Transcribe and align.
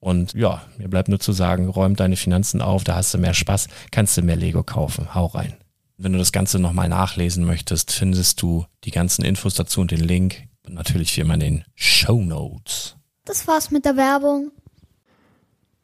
Und 0.00 0.34
ja, 0.34 0.62
mir 0.76 0.88
bleibt 0.88 1.08
nur 1.08 1.20
zu 1.20 1.32
sagen, 1.32 1.68
räum 1.68 1.96
deine 1.96 2.16
Finanzen 2.16 2.62
auf, 2.62 2.84
da 2.84 2.94
hast 2.94 3.14
du 3.14 3.18
mehr 3.18 3.34
Spaß, 3.34 3.68
kannst 3.90 4.16
du 4.16 4.22
mehr 4.22 4.36
Lego 4.36 4.62
kaufen. 4.62 5.14
Hau 5.14 5.26
rein. 5.26 5.54
Wenn 5.96 6.12
du 6.12 6.18
das 6.18 6.30
Ganze 6.30 6.60
nochmal 6.60 6.88
nachlesen 6.88 7.44
möchtest, 7.44 7.90
findest 7.90 8.40
du 8.40 8.64
die 8.84 8.92
ganzen 8.92 9.24
Infos 9.24 9.54
dazu 9.54 9.80
und 9.80 9.90
den 9.90 10.00
Link. 10.00 10.44
Und 10.64 10.74
natürlich 10.74 11.16
wie 11.16 11.22
immer 11.22 11.34
in 11.34 11.40
den 11.40 11.64
Show 11.74 12.22
Notes. 12.22 12.96
Das 13.24 13.48
war's 13.48 13.70
mit 13.70 13.84
der 13.84 13.96
Werbung. 13.96 14.52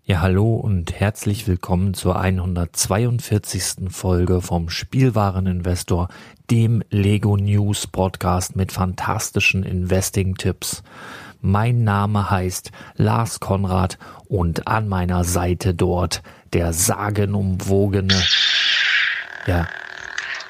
Ja, 0.05 0.21
hallo 0.21 0.57
und 0.57 0.93
herzlich 1.01 1.49
willkommen 1.49 1.95
zur 1.95 2.21
142. 2.21 3.91
Folge 3.91 4.43
vom 4.43 4.69
Spielwareninvestor, 4.69 6.09
dem 6.51 6.85
Lego 6.91 7.39
News 7.39 7.87
Podcast 7.87 8.55
mit 8.55 8.71
fantastischen 8.71 9.63
Investing-Tipps. 9.63 10.83
Mein 11.47 11.85
Name 11.85 12.31
heißt 12.31 12.71
Lars 12.97 13.39
Konrad 13.39 13.99
und 14.29 14.67
an 14.67 14.89
meiner 14.89 15.25
Seite 15.25 15.75
dort 15.75 16.23
der 16.55 16.73
sagenumwogene. 16.73 18.19
Ja, 19.47 19.69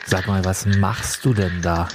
sag 0.07 0.29
mal, 0.29 0.45
was 0.45 0.67
machst 0.67 1.25
du 1.25 1.35
denn 1.35 1.63
da? 1.63 1.89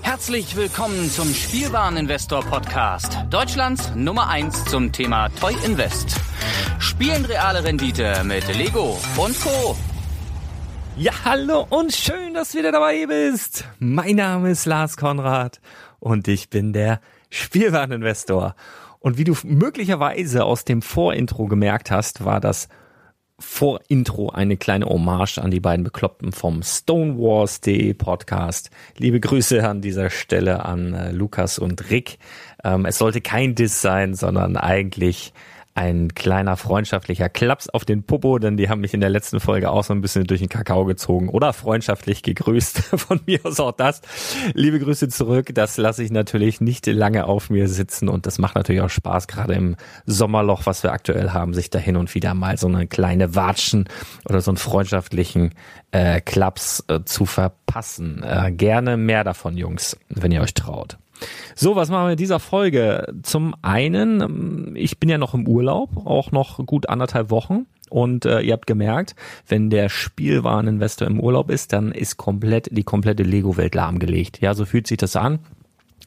Herzlich 0.00 0.56
willkommen 0.56 1.10
zum 1.10 1.34
Spielwareninvestor 1.34 2.42
Podcast, 2.42 3.18
Deutschlands 3.28 3.92
Nummer 3.94 4.30
1 4.30 4.64
zum 4.64 4.92
Thema 4.92 5.28
Toy 5.28 5.54
Invest. 5.66 6.13
Spielen 6.94 7.24
reale 7.24 7.64
Rendite 7.64 8.22
mit 8.22 8.46
Lego 8.56 8.96
und 9.16 9.40
Co. 9.40 9.76
Ja, 10.96 11.10
hallo 11.24 11.66
und 11.68 11.92
schön, 11.92 12.34
dass 12.34 12.52
du 12.52 12.58
wieder 12.58 12.70
dabei 12.70 13.04
bist. 13.06 13.64
Mein 13.80 14.14
Name 14.14 14.52
ist 14.52 14.64
Lars 14.64 14.96
Konrad 14.96 15.60
und 15.98 16.28
ich 16.28 16.50
bin 16.50 16.72
der 16.72 17.00
Spielwareninvestor. 17.30 18.54
Und 19.00 19.18
wie 19.18 19.24
du 19.24 19.34
möglicherweise 19.42 20.44
aus 20.44 20.64
dem 20.64 20.82
Vorintro 20.82 21.46
gemerkt 21.46 21.90
hast, 21.90 22.24
war 22.24 22.38
das 22.38 22.68
Vorintro 23.40 24.30
eine 24.30 24.56
kleine 24.56 24.86
Hommage 24.86 25.38
an 25.38 25.50
die 25.50 25.58
beiden 25.58 25.82
Bekloppten 25.82 26.30
vom 26.30 26.62
Stonewars.de 26.62 27.92
Podcast. 27.94 28.70
Liebe 28.98 29.18
Grüße 29.18 29.68
an 29.68 29.80
dieser 29.80 30.10
Stelle 30.10 30.64
an 30.64 30.94
äh, 30.94 31.10
Lukas 31.10 31.58
und 31.58 31.90
Rick. 31.90 32.18
Ähm, 32.62 32.86
es 32.86 32.98
sollte 32.98 33.20
kein 33.20 33.56
Diss 33.56 33.80
sein, 33.80 34.14
sondern 34.14 34.56
eigentlich 34.56 35.32
ein 35.74 36.14
kleiner 36.14 36.56
freundschaftlicher 36.56 37.28
Klaps 37.28 37.68
auf 37.68 37.84
den 37.84 38.04
Popo, 38.04 38.38
denn 38.38 38.56
die 38.56 38.68
haben 38.68 38.80
mich 38.80 38.94
in 38.94 39.00
der 39.00 39.10
letzten 39.10 39.40
Folge 39.40 39.70
auch 39.70 39.82
so 39.82 39.92
ein 39.92 40.00
bisschen 40.00 40.24
durch 40.24 40.40
den 40.40 40.48
Kakao 40.48 40.84
gezogen 40.84 41.28
oder 41.28 41.52
freundschaftlich 41.52 42.22
gegrüßt. 42.22 42.78
Von 42.96 43.20
mir 43.26 43.40
aus 43.42 43.58
auch 43.58 43.72
das. 43.72 44.00
Liebe 44.52 44.78
Grüße 44.78 45.08
zurück. 45.08 45.48
Das 45.52 45.76
lasse 45.76 46.04
ich 46.04 46.12
natürlich 46.12 46.60
nicht 46.60 46.86
lange 46.86 47.26
auf 47.26 47.50
mir 47.50 47.68
sitzen 47.68 48.08
und 48.08 48.26
das 48.26 48.38
macht 48.38 48.54
natürlich 48.54 48.82
auch 48.82 48.90
Spaß, 48.90 49.26
gerade 49.26 49.54
im 49.54 49.76
Sommerloch, 50.06 50.64
was 50.64 50.84
wir 50.84 50.92
aktuell 50.92 51.30
haben, 51.30 51.54
sich 51.54 51.70
da 51.70 51.80
hin 51.80 51.96
und 51.96 52.14
wieder 52.14 52.34
mal 52.34 52.56
so 52.56 52.68
eine 52.68 52.86
kleine 52.86 53.34
Watschen 53.34 53.88
oder 54.28 54.40
so 54.40 54.52
einen 54.52 54.58
freundschaftlichen 54.58 55.54
äh, 55.90 56.20
Klaps 56.20 56.84
äh, 56.86 57.00
zu 57.04 57.26
verpassen. 57.26 58.22
Äh, 58.22 58.52
gerne 58.52 58.96
mehr 58.96 59.24
davon, 59.24 59.56
Jungs, 59.56 59.96
wenn 60.08 60.30
ihr 60.30 60.40
euch 60.40 60.54
traut. 60.54 60.98
So, 61.54 61.76
was 61.76 61.88
machen 61.90 62.06
wir 62.06 62.12
in 62.12 62.16
dieser 62.16 62.40
Folge? 62.40 63.14
Zum 63.22 63.54
einen, 63.62 64.74
ich 64.76 64.98
bin 64.98 65.08
ja 65.08 65.18
noch 65.18 65.34
im 65.34 65.46
Urlaub, 65.46 66.06
auch 66.06 66.32
noch 66.32 66.64
gut 66.66 66.88
anderthalb 66.88 67.30
Wochen. 67.30 67.66
Und 67.90 68.24
äh, 68.24 68.40
ihr 68.40 68.54
habt 68.54 68.66
gemerkt, 68.66 69.14
wenn 69.46 69.70
der 69.70 69.88
Spielwareninvestor 69.88 71.06
im 71.06 71.20
Urlaub 71.20 71.50
ist, 71.50 71.72
dann 71.72 71.92
ist 71.92 72.16
komplett 72.16 72.68
die 72.72 72.82
komplette 72.82 73.22
Lego-Welt 73.22 73.74
lahmgelegt. 73.74 74.40
Ja, 74.40 74.54
so 74.54 74.64
fühlt 74.64 74.86
sich 74.86 74.96
das 74.96 75.14
an. 75.14 75.38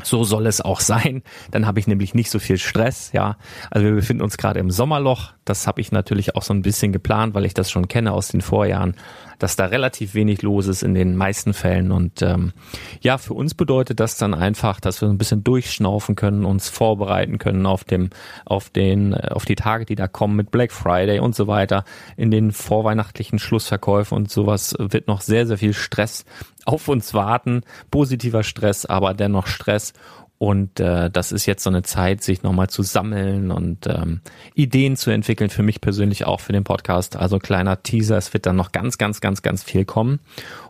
So 0.04 0.24
soll 0.24 0.46
es 0.46 0.62
auch 0.62 0.80
sein. 0.80 1.24
Dann 1.50 1.66
habe 1.66 1.80
ich 1.80 1.88
nämlich 1.88 2.14
nicht 2.14 2.30
so 2.30 2.40
viel 2.40 2.58
Stress, 2.58 3.12
ja. 3.14 3.38
Also 3.72 3.86
wir 3.88 3.96
befinden 3.96 4.22
uns 4.22 4.38
gerade 4.38 4.60
im 4.60 4.70
Sommerloch. 4.70 5.32
Das 5.46 5.66
habe 5.66 5.82
ich 5.82 5.92
natürlich 5.92 6.36
auch 6.36 6.44
so 6.44 6.54
ein 6.54 6.62
bisschen 6.62 6.92
geplant, 6.92 7.34
weil 7.34 7.46
ich 7.46 7.54
das 7.54 7.72
schon 7.72 7.88
kenne 7.88 8.12
aus 8.12 8.28
den 8.28 8.42
Vorjahren 8.42 8.96
dass 9.40 9.56
da 9.56 9.66
relativ 9.66 10.14
wenig 10.14 10.42
los 10.42 10.68
ist 10.68 10.84
in 10.84 10.94
den 10.94 11.16
meisten 11.16 11.54
Fällen. 11.54 11.92
Und 11.92 12.22
ähm, 12.22 12.54
ja, 13.02 13.18
für 13.18 13.34
uns 13.34 13.54
bedeutet 13.54 14.00
das 14.00 14.18
dann 14.18 14.34
einfach, 14.34 14.80
dass 14.80 15.02
wir 15.02 15.10
ein 15.10 15.18
bisschen 15.18 15.44
durchschnaufen 15.44 16.16
können, 16.16 16.46
uns 16.46 16.70
vorbereiten 16.70 17.38
können 17.38 17.66
auf 17.66 17.84
dem, 17.84 18.10
auf 18.46 18.70
den, 18.70 19.14
äh, 19.14 19.30
auf 19.32 19.46
die 19.46 19.56
Tage, 19.56 19.86
die 19.86 19.96
da 19.96 20.08
kommen 20.08 20.36
mit 20.36 20.52
Black 20.52 20.72
Friday 20.72 21.20
und 21.20 21.36
so 21.36 21.48
weiter. 21.48 21.84
In 22.16 22.32
den 22.32 22.52
vorweihnachtlichen 22.52 23.40
Schlussverkäufen 23.40 24.18
und 24.18 24.32
sowas 24.32 24.76
wird 24.80 25.08
noch 25.08 25.22
sehr, 25.22 25.46
sehr 25.46 25.58
viel 25.58 25.74
Stress 25.74 26.26
auf 26.66 26.88
uns 26.88 27.14
warten. 27.14 27.62
Positiver 27.92 28.44
Stress, 28.44 28.86
aber 28.86 29.14
dennoch 29.14 29.48
Stress. 29.48 29.94
Und 30.40 30.80
äh, 30.80 31.10
das 31.10 31.32
ist 31.32 31.48
jetzt 31.48 31.64
so 31.64 31.70
eine 31.70 31.82
Zeit, 31.82 32.24
sich 32.24 32.44
nochmal 32.44 32.70
zu 32.70 32.84
sammeln 32.84 33.50
und 33.50 33.88
ähm, 33.88 34.22
Ideen 34.54 34.96
zu 34.96 35.10
entwickeln, 35.10 35.50
für 35.50 35.64
mich 35.64 35.82
persönlich 35.82 36.26
auch 36.26 36.42
für 36.42 36.54
den 36.54 36.64
Podcast. 36.64 37.16
Also 37.16 37.40
kleiner 37.40 37.82
Teaser, 37.82 38.18
es 38.18 38.34
wird 38.34 38.46
dann 38.46 38.56
noch 38.56 38.72
ganz, 38.72 39.00
ganz, 39.00 39.20
ganz, 39.20 39.42
ganz 39.42 39.64
viel 39.64 39.86
kommen. 39.86 40.20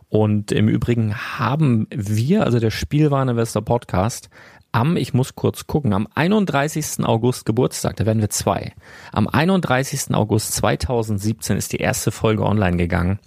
Und 0.08 0.52
im 0.52 0.68
Übrigen 0.68 1.14
haben 1.14 1.86
wir, 1.90 2.44
also 2.44 2.60
der 2.60 2.70
Spielwareninvestor 2.70 3.62
Podcast, 3.62 4.30
am, 4.72 4.96
ich 4.96 5.12
muss 5.12 5.34
kurz 5.34 5.66
gucken, 5.66 5.92
am 5.92 6.08
31. 6.14 7.04
August 7.04 7.44
Geburtstag, 7.44 7.96
da 7.96 8.06
werden 8.06 8.20
wir 8.20 8.30
zwei. 8.30 8.72
Am 9.12 9.28
31. 9.28 10.14
August 10.14 10.54
2017 10.54 11.56
ist 11.56 11.72
die 11.72 11.78
erste 11.78 12.10
Folge 12.10 12.44
online 12.44 12.76
gegangen. 12.76 13.18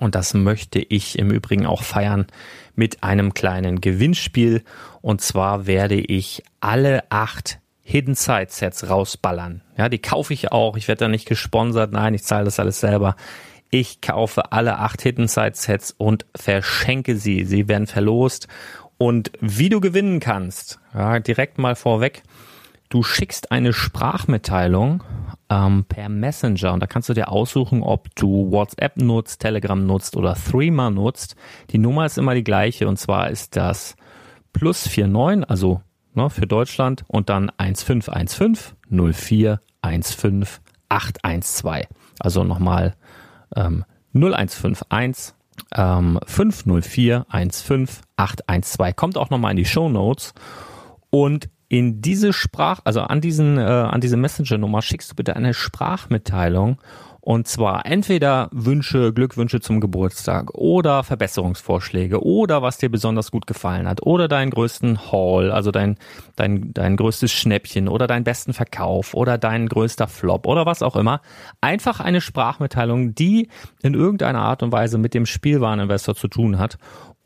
Und 0.00 0.14
das 0.14 0.34
möchte 0.34 0.78
ich 0.78 1.18
im 1.18 1.30
Übrigen 1.30 1.66
auch 1.66 1.82
feiern 1.82 2.26
mit 2.74 3.02
einem 3.02 3.34
kleinen 3.34 3.80
Gewinnspiel. 3.80 4.62
Und 5.00 5.20
zwar 5.20 5.66
werde 5.66 5.96
ich 5.96 6.42
alle 6.60 7.04
acht 7.10 7.58
Hidden 7.82 8.14
Side 8.14 8.46
Sets 8.48 8.88
rausballern. 8.88 9.62
Ja, 9.76 9.88
die 9.88 9.98
kaufe 9.98 10.32
ich 10.32 10.52
auch. 10.52 10.76
Ich 10.76 10.88
werde 10.88 11.00
da 11.00 11.08
nicht 11.08 11.26
gesponsert. 11.26 11.92
Nein, 11.92 12.14
ich 12.14 12.24
zahle 12.24 12.46
das 12.46 12.58
alles 12.58 12.80
selber. 12.80 13.16
Ich 13.70 14.00
kaufe 14.00 14.52
alle 14.52 14.78
acht 14.78 15.02
Hidden 15.02 15.28
Side 15.28 15.54
Sets 15.54 15.94
und 15.96 16.24
verschenke 16.34 17.16
sie. 17.16 17.44
Sie 17.44 17.68
werden 17.68 17.86
verlost. 17.86 18.48
Und 18.96 19.32
wie 19.40 19.68
du 19.68 19.80
gewinnen 19.80 20.20
kannst, 20.20 20.78
ja, 20.94 21.18
direkt 21.18 21.58
mal 21.58 21.74
vorweg. 21.74 22.22
Du 22.94 23.02
schickst 23.02 23.50
eine 23.50 23.72
Sprachmitteilung 23.72 25.02
ähm, 25.50 25.84
per 25.88 26.08
Messenger 26.08 26.72
und 26.72 26.78
da 26.78 26.86
kannst 26.86 27.08
du 27.08 27.12
dir 27.12 27.28
aussuchen, 27.28 27.82
ob 27.82 28.14
du 28.14 28.52
WhatsApp 28.52 28.98
nutzt, 28.98 29.40
Telegram 29.40 29.84
nutzt 29.84 30.16
oder 30.16 30.36
Threema 30.36 30.90
nutzt. 30.90 31.34
Die 31.70 31.78
Nummer 31.78 32.06
ist 32.06 32.18
immer 32.18 32.36
die 32.36 32.44
gleiche 32.44 32.86
und 32.86 32.96
zwar 32.96 33.30
ist 33.30 33.56
das 33.56 33.96
plus 34.52 34.88
49, 34.96 35.50
also 35.50 35.82
ne, 36.14 36.30
für 36.30 36.46
Deutschland 36.46 37.04
und 37.08 37.30
dann 37.30 37.50
1515 37.58 38.76
04 39.12 39.60
15 39.82 40.46
812. 40.88 41.86
Also 42.20 42.44
nochmal 42.44 42.94
ähm, 43.56 43.84
0151 44.14 45.34
ähm, 45.74 46.20
504 46.24 47.26
15 47.28 48.04
812. 48.14 48.94
Kommt 48.94 49.18
auch 49.18 49.30
nochmal 49.30 49.50
in 49.50 49.56
die 49.56 49.64
Show 49.64 49.88
Notes. 49.88 50.32
Und 51.10 51.48
in 51.68 52.00
diese 52.00 52.32
Sprach, 52.32 52.80
also 52.84 53.00
an 53.00 53.20
diesen, 53.20 53.58
äh, 53.58 53.62
an 53.62 54.00
diese 54.00 54.16
Messenger-Nummer 54.16 54.82
schickst 54.82 55.10
du 55.10 55.14
bitte 55.14 55.36
eine 55.36 55.54
Sprachmitteilung 55.54 56.78
und 57.24 57.48
zwar 57.48 57.86
entweder 57.86 58.50
Wünsche, 58.52 59.14
Glückwünsche 59.14 59.58
zum 59.62 59.80
Geburtstag 59.80 60.52
oder 60.52 61.02
Verbesserungsvorschläge 61.04 62.22
oder 62.22 62.60
was 62.60 62.76
dir 62.76 62.90
besonders 62.90 63.30
gut 63.30 63.46
gefallen 63.46 63.88
hat 63.88 64.02
oder 64.02 64.28
deinen 64.28 64.50
größten 64.50 65.10
Haul, 65.10 65.50
also 65.50 65.70
dein, 65.70 65.96
dein, 66.36 66.74
dein 66.74 66.98
größtes 66.98 67.32
Schnäppchen 67.32 67.88
oder 67.88 68.06
deinen 68.06 68.24
besten 68.24 68.52
Verkauf 68.52 69.14
oder 69.14 69.38
dein 69.38 69.70
größter 69.70 70.06
Flop 70.06 70.46
oder 70.46 70.66
was 70.66 70.82
auch 70.82 70.96
immer. 70.96 71.22
Einfach 71.62 71.98
eine 71.98 72.20
Sprachmitteilung, 72.20 73.14
die 73.14 73.48
in 73.82 73.94
irgendeiner 73.94 74.40
Art 74.40 74.62
und 74.62 74.72
Weise 74.72 74.98
mit 74.98 75.14
dem 75.14 75.24
Spielwareninvestor 75.24 76.14
zu 76.14 76.28
tun 76.28 76.58
hat 76.58 76.76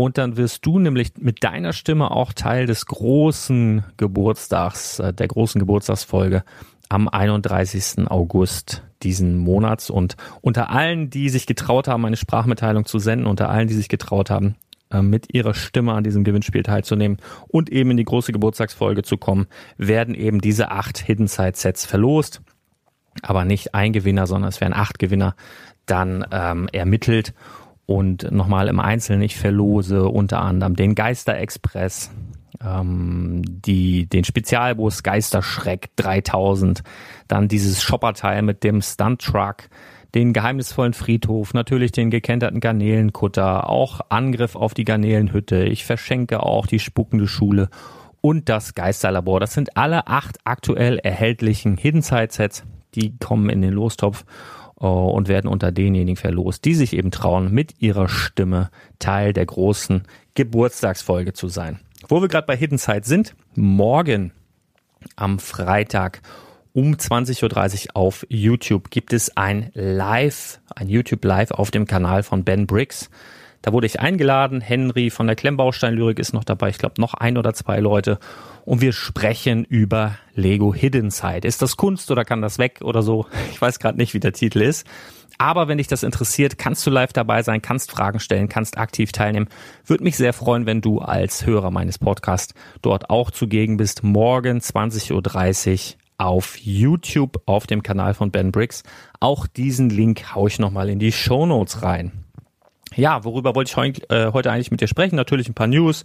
und 0.00 0.16
dann 0.16 0.36
wirst 0.36 0.64
du 0.64 0.78
nämlich 0.78 1.14
mit 1.18 1.42
deiner 1.42 1.72
Stimme 1.72 2.12
auch 2.12 2.32
Teil 2.32 2.66
des 2.66 2.86
großen 2.86 3.82
Geburtstags, 3.96 5.00
äh, 5.00 5.12
der 5.12 5.26
großen 5.26 5.58
Geburtstagsfolge 5.58 6.44
am 6.88 7.08
31. 7.08 8.08
August 8.08 8.82
diesen 9.02 9.38
Monats. 9.38 9.90
Und 9.90 10.16
unter 10.40 10.70
allen, 10.70 11.10
die 11.10 11.28
sich 11.28 11.46
getraut 11.46 11.88
haben, 11.88 12.04
eine 12.04 12.16
Sprachmitteilung 12.16 12.84
zu 12.84 12.98
senden, 12.98 13.26
unter 13.26 13.48
allen, 13.48 13.68
die 13.68 13.74
sich 13.74 13.88
getraut 13.88 14.30
haben, 14.30 14.56
äh, 14.90 15.02
mit 15.02 15.34
ihrer 15.34 15.54
Stimme 15.54 15.92
an 15.92 16.04
diesem 16.04 16.24
Gewinnspiel 16.24 16.62
teilzunehmen 16.62 17.18
und 17.48 17.70
eben 17.70 17.90
in 17.90 17.96
die 17.96 18.04
große 18.04 18.32
Geburtstagsfolge 18.32 19.02
zu 19.02 19.16
kommen, 19.16 19.46
werden 19.76 20.14
eben 20.14 20.40
diese 20.40 20.70
acht 20.70 20.98
Hidden 20.98 21.28
Side 21.28 21.52
Sets 21.54 21.84
verlost. 21.84 22.42
Aber 23.22 23.44
nicht 23.44 23.74
ein 23.74 23.92
Gewinner, 23.92 24.26
sondern 24.26 24.48
es 24.48 24.60
werden 24.60 24.74
acht 24.74 24.98
Gewinner 24.98 25.34
dann 25.86 26.24
ähm, 26.30 26.68
ermittelt. 26.72 27.34
Und 27.86 28.30
nochmal 28.30 28.68
im 28.68 28.80
Einzelnen, 28.80 29.22
ich 29.22 29.36
verlose 29.36 30.08
unter 30.08 30.42
anderem 30.42 30.76
den 30.76 30.94
Geisterexpress, 30.94 32.10
ähm, 32.64 33.42
die, 33.44 34.06
den 34.06 34.24
Spezialbus 34.24 35.02
Geisterschreck 35.02 35.90
3000, 35.96 36.82
dann 37.28 37.48
dieses 37.48 37.82
Shopperteil 37.82 38.42
mit 38.42 38.64
dem 38.64 38.82
Stunt 38.82 39.22
Truck, 39.22 39.68
den 40.14 40.32
geheimnisvollen 40.32 40.94
Friedhof, 40.94 41.54
natürlich 41.54 41.92
den 41.92 42.10
gekenterten 42.10 42.60
Garnelenkutter, 42.60 43.68
auch 43.68 44.00
Angriff 44.08 44.56
auf 44.56 44.74
die 44.74 44.84
Garnelenhütte. 44.84 45.64
Ich 45.64 45.84
verschenke 45.84 46.42
auch 46.42 46.66
die 46.66 46.78
spuckende 46.78 47.26
Schule 47.26 47.68
und 48.20 48.48
das 48.48 48.74
Geisterlabor. 48.74 49.40
Das 49.40 49.52
sind 49.52 49.76
alle 49.76 50.06
acht 50.06 50.38
aktuell 50.44 50.98
erhältlichen 50.98 51.76
Hidden 51.76 52.02
Side 52.02 52.28
Sets. 52.30 52.64
Die 52.94 53.16
kommen 53.18 53.50
in 53.50 53.60
den 53.60 53.72
Lostopf 53.72 54.24
äh, 54.80 54.86
und 54.86 55.28
werden 55.28 55.48
unter 55.48 55.72
denjenigen 55.72 56.16
verlost, 56.16 56.64
die 56.64 56.74
sich 56.74 56.96
eben 56.96 57.10
trauen, 57.10 57.52
mit 57.52 57.80
ihrer 57.80 58.08
Stimme 58.08 58.70
Teil 58.98 59.32
der 59.32 59.46
großen 59.46 60.04
Geburtstagsfolge 60.34 61.32
zu 61.32 61.48
sein. 61.48 61.80
Wo 62.10 62.22
wir 62.22 62.28
gerade 62.28 62.46
bei 62.46 62.56
Hidden 62.56 62.78
Side 62.78 63.02
sind, 63.04 63.34
morgen 63.54 64.32
am 65.14 65.38
Freitag 65.38 66.22
um 66.72 66.94
20.30 66.94 67.88
Uhr 67.88 67.96
auf 67.96 68.26
YouTube 68.30 68.88
gibt 68.88 69.12
es 69.12 69.36
ein 69.36 69.70
Live, 69.74 70.58
ein 70.74 70.88
YouTube 70.88 71.22
Live 71.22 71.50
auf 71.50 71.70
dem 71.70 71.86
Kanal 71.86 72.22
von 72.22 72.44
Ben 72.44 72.66
Briggs. 72.66 73.10
Da 73.60 73.74
wurde 73.74 73.86
ich 73.86 74.00
eingeladen. 74.00 74.62
Henry 74.62 75.10
von 75.10 75.26
der 75.26 75.36
Klemmbaustein-Lyrik 75.36 76.18
ist 76.18 76.32
noch 76.32 76.44
dabei. 76.44 76.70
Ich 76.70 76.78
glaube, 76.78 76.98
noch 76.98 77.12
ein 77.12 77.36
oder 77.36 77.52
zwei 77.52 77.78
Leute. 77.78 78.18
Und 78.64 78.80
wir 78.80 78.92
sprechen 78.94 79.66
über 79.66 80.16
Lego 80.34 80.74
Hidden 80.74 81.10
Side. 81.10 81.46
Ist 81.46 81.60
das 81.60 81.76
Kunst 81.76 82.10
oder 82.10 82.24
kann 82.24 82.40
das 82.40 82.58
weg 82.58 82.78
oder 82.82 83.02
so? 83.02 83.26
Ich 83.50 83.60
weiß 83.60 83.80
gerade 83.80 83.98
nicht, 83.98 84.14
wie 84.14 84.20
der 84.20 84.32
Titel 84.32 84.62
ist. 84.62 84.86
Aber 85.38 85.68
wenn 85.68 85.78
dich 85.78 85.86
das 85.86 86.02
interessiert, 86.02 86.58
kannst 86.58 86.84
du 86.84 86.90
live 86.90 87.12
dabei 87.12 87.42
sein, 87.42 87.62
kannst 87.62 87.92
Fragen 87.92 88.18
stellen, 88.18 88.48
kannst 88.48 88.76
aktiv 88.76 89.12
teilnehmen. 89.12 89.48
Würde 89.86 90.02
mich 90.02 90.16
sehr 90.16 90.32
freuen, 90.32 90.66
wenn 90.66 90.80
du 90.80 90.98
als 90.98 91.46
Hörer 91.46 91.70
meines 91.70 91.98
Podcasts 91.98 92.54
dort 92.82 93.08
auch 93.08 93.30
zugegen 93.30 93.76
bist. 93.76 94.02
Morgen 94.02 94.58
20.30 94.58 95.94
Uhr 95.94 95.98
auf 96.18 96.58
YouTube 96.58 97.40
auf 97.46 97.68
dem 97.68 97.84
Kanal 97.84 98.14
von 98.14 98.32
Ben 98.32 98.50
Briggs. 98.50 98.82
Auch 99.20 99.46
diesen 99.46 99.88
Link 99.88 100.34
haue 100.34 100.48
ich 100.48 100.58
nochmal 100.58 100.88
in 100.88 100.98
die 100.98 101.12
Show 101.12 101.46
Notes 101.46 101.82
rein. 101.84 102.24
Ja, 102.96 103.22
worüber 103.24 103.54
wollte 103.54 103.80
ich 103.86 104.10
äh, 104.10 104.32
heute 104.32 104.50
eigentlich 104.50 104.72
mit 104.72 104.80
dir 104.80 104.88
sprechen? 104.88 105.14
Natürlich 105.14 105.48
ein 105.48 105.54
paar 105.54 105.68
News. 105.68 106.04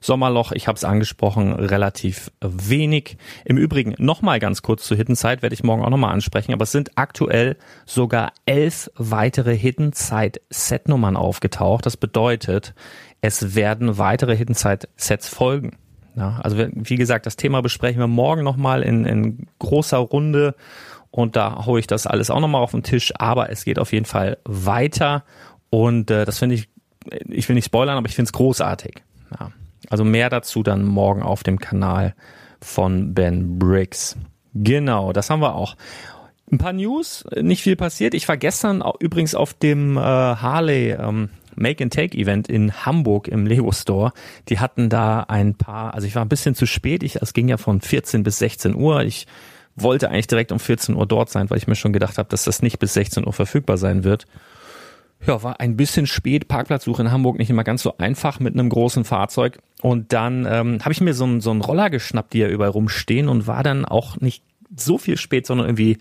Sommerloch, 0.00 0.52
ich 0.52 0.66
habe 0.66 0.76
es 0.76 0.84
angesprochen, 0.84 1.52
relativ 1.52 2.30
wenig. 2.40 3.16
Im 3.44 3.58
Übrigen 3.58 3.94
nochmal 3.98 4.40
ganz 4.40 4.62
kurz 4.62 4.86
zur 4.86 4.96
Hidden 4.96 5.14
Side, 5.14 5.42
werde 5.42 5.54
ich 5.54 5.62
morgen 5.62 5.84
auch 5.84 5.90
nochmal 5.90 6.12
ansprechen, 6.12 6.52
aber 6.52 6.64
es 6.64 6.72
sind 6.72 6.92
aktuell 6.96 7.56
sogar 7.84 8.32
elf 8.46 8.90
weitere 8.96 9.56
Hidden 9.56 9.92
Side 9.92 10.40
Setnummern 10.48 11.16
aufgetaucht. 11.16 11.84
Das 11.86 11.96
bedeutet, 11.96 12.74
es 13.20 13.54
werden 13.54 13.98
weitere 13.98 14.36
Hidden 14.36 14.54
Side 14.54 14.88
Sets 14.96 15.28
folgen. 15.28 15.76
Ja, 16.16 16.40
also 16.42 16.56
wie 16.58 16.96
gesagt, 16.96 17.26
das 17.26 17.36
Thema 17.36 17.62
besprechen 17.62 18.00
wir 18.00 18.06
morgen 18.06 18.42
nochmal 18.42 18.82
in, 18.82 19.04
in 19.04 19.46
großer 19.58 19.98
Runde 19.98 20.54
und 21.10 21.36
da 21.36 21.66
hole 21.66 21.80
ich 21.80 21.86
das 21.86 22.06
alles 22.06 22.30
auch 22.30 22.40
nochmal 22.40 22.62
auf 22.62 22.72
den 22.72 22.82
Tisch, 22.82 23.12
aber 23.18 23.50
es 23.50 23.64
geht 23.64 23.78
auf 23.78 23.92
jeden 23.92 24.06
Fall 24.06 24.38
weiter 24.44 25.24
und 25.70 26.10
äh, 26.10 26.24
das 26.24 26.38
finde 26.38 26.56
ich, 26.56 26.68
ich 27.28 27.48
will 27.48 27.54
nicht 27.54 27.66
spoilern, 27.66 27.96
aber 27.96 28.08
ich 28.08 28.14
finde 28.14 28.28
es 28.28 28.32
großartig. 28.32 29.02
Ja. 29.38 29.52
Also 29.90 30.04
mehr 30.04 30.30
dazu 30.30 30.62
dann 30.62 30.84
morgen 30.86 31.22
auf 31.22 31.42
dem 31.42 31.58
Kanal 31.58 32.14
von 32.62 33.12
Ben 33.12 33.58
Briggs. 33.58 34.16
Genau, 34.54 35.12
das 35.12 35.28
haben 35.28 35.40
wir 35.40 35.54
auch. 35.54 35.76
Ein 36.50 36.58
paar 36.58 36.72
News, 36.72 37.24
nicht 37.40 37.62
viel 37.62 37.76
passiert. 37.76 38.14
Ich 38.14 38.26
war 38.26 38.36
gestern 38.36 38.82
übrigens 39.00 39.34
auf 39.34 39.52
dem 39.54 39.96
äh, 39.96 40.00
Harley 40.00 40.90
ähm, 40.92 41.28
Make 41.54 41.84
and 41.84 41.92
Take 41.92 42.16
Event 42.16 42.48
in 42.48 42.72
Hamburg 42.84 43.28
im 43.28 43.46
Lego 43.46 43.70
Store. 43.72 44.12
Die 44.48 44.58
hatten 44.58 44.88
da 44.88 45.20
ein 45.28 45.54
paar, 45.54 45.94
also 45.94 46.06
ich 46.06 46.14
war 46.14 46.24
ein 46.24 46.28
bisschen 46.28 46.54
zu 46.54 46.66
spät. 46.66 47.02
Ich, 47.02 47.16
es 47.16 47.32
ging 47.32 47.48
ja 47.48 47.56
von 47.56 47.80
14 47.80 48.22
bis 48.22 48.38
16 48.38 48.74
Uhr. 48.74 49.02
Ich 49.02 49.26
wollte 49.76 50.10
eigentlich 50.10 50.26
direkt 50.26 50.52
um 50.52 50.58
14 50.58 50.96
Uhr 50.96 51.06
dort 51.06 51.30
sein, 51.30 51.50
weil 51.50 51.58
ich 51.58 51.66
mir 51.66 51.76
schon 51.76 51.92
gedacht 51.92 52.18
habe, 52.18 52.28
dass 52.28 52.44
das 52.44 52.62
nicht 52.62 52.78
bis 52.78 52.94
16 52.94 53.26
Uhr 53.26 53.32
verfügbar 53.32 53.76
sein 53.76 54.04
wird. 54.04 54.26
Ja, 55.26 55.42
war 55.42 55.60
ein 55.60 55.76
bisschen 55.76 56.06
spät. 56.06 56.48
Parkplatzsuche 56.48 57.02
in 57.02 57.10
Hamburg 57.10 57.38
nicht 57.38 57.50
immer 57.50 57.64
ganz 57.64 57.82
so 57.82 57.98
einfach 57.98 58.40
mit 58.40 58.54
einem 58.54 58.70
großen 58.70 59.04
Fahrzeug. 59.04 59.58
Und 59.82 60.12
dann 60.12 60.46
ähm, 60.46 60.78
habe 60.80 60.92
ich 60.92 61.00
mir 61.00 61.12
so 61.14 61.24
einen, 61.24 61.40
so 61.40 61.50
einen 61.50 61.60
Roller 61.60 61.90
geschnappt, 61.90 62.32
die 62.32 62.38
ja 62.38 62.48
überall 62.48 62.70
rumstehen 62.70 63.28
und 63.28 63.46
war 63.46 63.62
dann 63.62 63.84
auch 63.84 64.16
nicht 64.18 64.42
so 64.74 64.96
viel 64.96 65.18
spät, 65.18 65.46
sondern 65.46 65.66
irgendwie, 65.66 65.98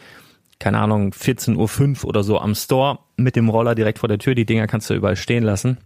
keine 0.58 0.80
Ahnung, 0.80 1.12
14.05 1.12 2.04
Uhr 2.04 2.10
oder 2.10 2.24
so 2.24 2.40
am 2.40 2.56
Store 2.56 3.00
mit 3.18 3.36
dem 3.36 3.50
Roller 3.50 3.76
direkt 3.76 4.00
vor 4.00 4.10
der 4.10 4.20
Tür. 4.20 4.36
Die 4.36 4.46
Dinger 4.46 4.68
kannst 4.68 4.90
du 4.90 4.94
überall 4.94 5.18
stehen 5.18 5.44
lassen. 5.44 5.78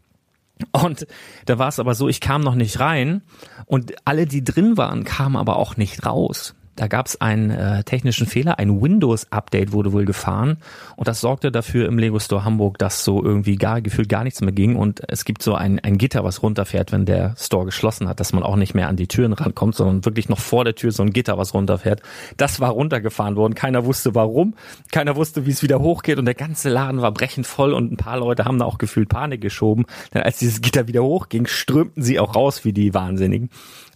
Und 0.71 1.07
da 1.45 1.57
war 1.57 1.67
es 1.67 1.79
aber 1.79 1.95
so, 1.95 2.07
ich 2.07 2.21
kam 2.21 2.41
noch 2.41 2.55
nicht 2.55 2.79
rein 2.79 3.23
und 3.65 3.95
alle, 4.05 4.27
die 4.27 4.43
drin 4.43 4.77
waren, 4.77 5.03
kamen 5.03 5.35
aber 5.35 5.57
auch 5.57 5.77
nicht 5.77 6.05
raus. 6.05 6.53
Da 6.75 6.87
gab 6.87 7.05
es 7.05 7.21
einen 7.21 7.51
äh, 7.51 7.83
technischen 7.83 8.25
Fehler, 8.25 8.57
ein 8.57 8.81
Windows-Update 8.81 9.73
wurde 9.73 9.93
wohl 9.93 10.05
gefahren 10.05 10.57
und 10.95 11.07
das 11.07 11.21
sorgte 11.21 11.51
dafür 11.51 11.87
im 11.87 11.99
Lego 11.99 12.17
Store 12.17 12.43
Hamburg, 12.43 12.79
dass 12.79 13.03
so 13.03 13.23
irgendwie 13.23 13.57
gar 13.57 13.81
gefühlt 13.81 14.09
gar 14.09 14.23
nichts 14.23 14.41
mehr 14.41 14.53
ging 14.53 14.75
und 14.75 15.01
es 15.07 15.23
gibt 15.23 15.43
so 15.43 15.53
ein, 15.53 15.79
ein 15.79 15.99
Gitter, 15.99 16.23
was 16.23 16.41
runterfährt, 16.41 16.91
wenn 16.91 17.05
der 17.05 17.35
Store 17.37 17.65
geschlossen 17.65 18.09
hat, 18.09 18.19
dass 18.19 18.33
man 18.33 18.41
auch 18.41 18.55
nicht 18.55 18.73
mehr 18.73 18.87
an 18.87 18.95
die 18.95 19.07
Türen 19.07 19.33
rankommt, 19.33 19.75
sondern 19.75 20.03
wirklich 20.03 20.29
noch 20.29 20.39
vor 20.39 20.65
der 20.65 20.73
Tür 20.73 20.91
so 20.91 21.03
ein 21.03 21.11
Gitter, 21.11 21.37
was 21.37 21.53
runterfährt. 21.53 22.01
Das 22.37 22.59
war 22.59 22.71
runtergefahren 22.71 23.35
worden, 23.35 23.53
keiner 23.53 23.85
wusste 23.85 24.15
warum, 24.15 24.55
keiner 24.91 25.15
wusste, 25.15 25.45
wie 25.45 25.51
es 25.51 25.61
wieder 25.61 25.79
hochgeht 25.79 26.17
und 26.17 26.25
der 26.25 26.33
ganze 26.33 26.69
Laden 26.69 27.01
war 27.01 27.11
brechend 27.11 27.45
voll 27.45 27.73
und 27.73 27.91
ein 27.91 27.97
paar 27.97 28.17
Leute 28.17 28.45
haben 28.45 28.57
da 28.57 28.65
auch 28.65 28.79
gefühlt 28.79 29.09
Panik 29.09 29.41
geschoben, 29.41 29.85
denn 30.13 30.23
als 30.23 30.39
dieses 30.39 30.61
Gitter 30.61 30.87
wieder 30.87 31.03
hochging, 31.03 31.45
strömten 31.45 32.01
sie 32.01 32.19
auch 32.19 32.35
raus 32.35 32.65
wie 32.65 32.73
die 32.73 32.95
Wahnsinnigen. 32.95 33.49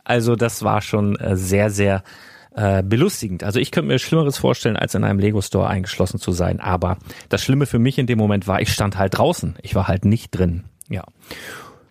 Also 0.03 0.35
das 0.35 0.63
war 0.63 0.81
schon 0.81 1.15
äh, 1.17 1.35
sehr, 1.35 1.69
sehr 1.69 2.03
äh, 2.57 2.81
belustigend. 2.81 3.43
Also 3.43 3.59
ich 3.59 3.71
könnte 3.71 3.87
mir 3.87 3.99
Schlimmeres 3.99 4.39
vorstellen, 4.39 4.75
als 4.75 4.95
in 4.95 5.03
einem 5.03 5.19
Lego-Store 5.19 5.67
eingeschlossen 5.67 6.19
zu 6.19 6.31
sein. 6.31 6.59
Aber 6.59 6.97
das 7.29 7.43
Schlimme 7.43 7.67
für 7.67 7.79
mich 7.79 7.99
in 7.99 8.07
dem 8.07 8.17
Moment 8.17 8.47
war, 8.47 8.61
ich 8.61 8.73
stand 8.73 8.97
halt 8.97 9.17
draußen. 9.17 9.55
Ich 9.61 9.75
war 9.75 9.87
halt 9.87 10.05
nicht 10.05 10.31
drin. 10.31 10.63
Ja. 10.89 11.03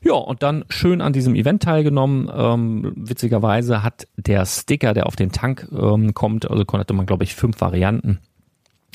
Ja, 0.02 0.14
und 0.14 0.42
dann 0.42 0.64
schön 0.68 1.00
an 1.00 1.12
diesem 1.12 1.34
Event 1.34 1.62
teilgenommen. 1.62 2.30
Ähm, 2.34 2.92
witzigerweise 2.96 3.82
hat 3.82 4.08
der 4.16 4.44
Sticker, 4.44 4.92
der 4.92 5.06
auf 5.06 5.16
den 5.16 5.32
Tank 5.32 5.68
ähm, 5.72 6.14
kommt, 6.14 6.50
also 6.50 6.64
konnte 6.64 6.92
man, 6.94 7.06
glaube 7.06 7.24
ich, 7.24 7.34
fünf 7.34 7.60
Varianten 7.60 8.18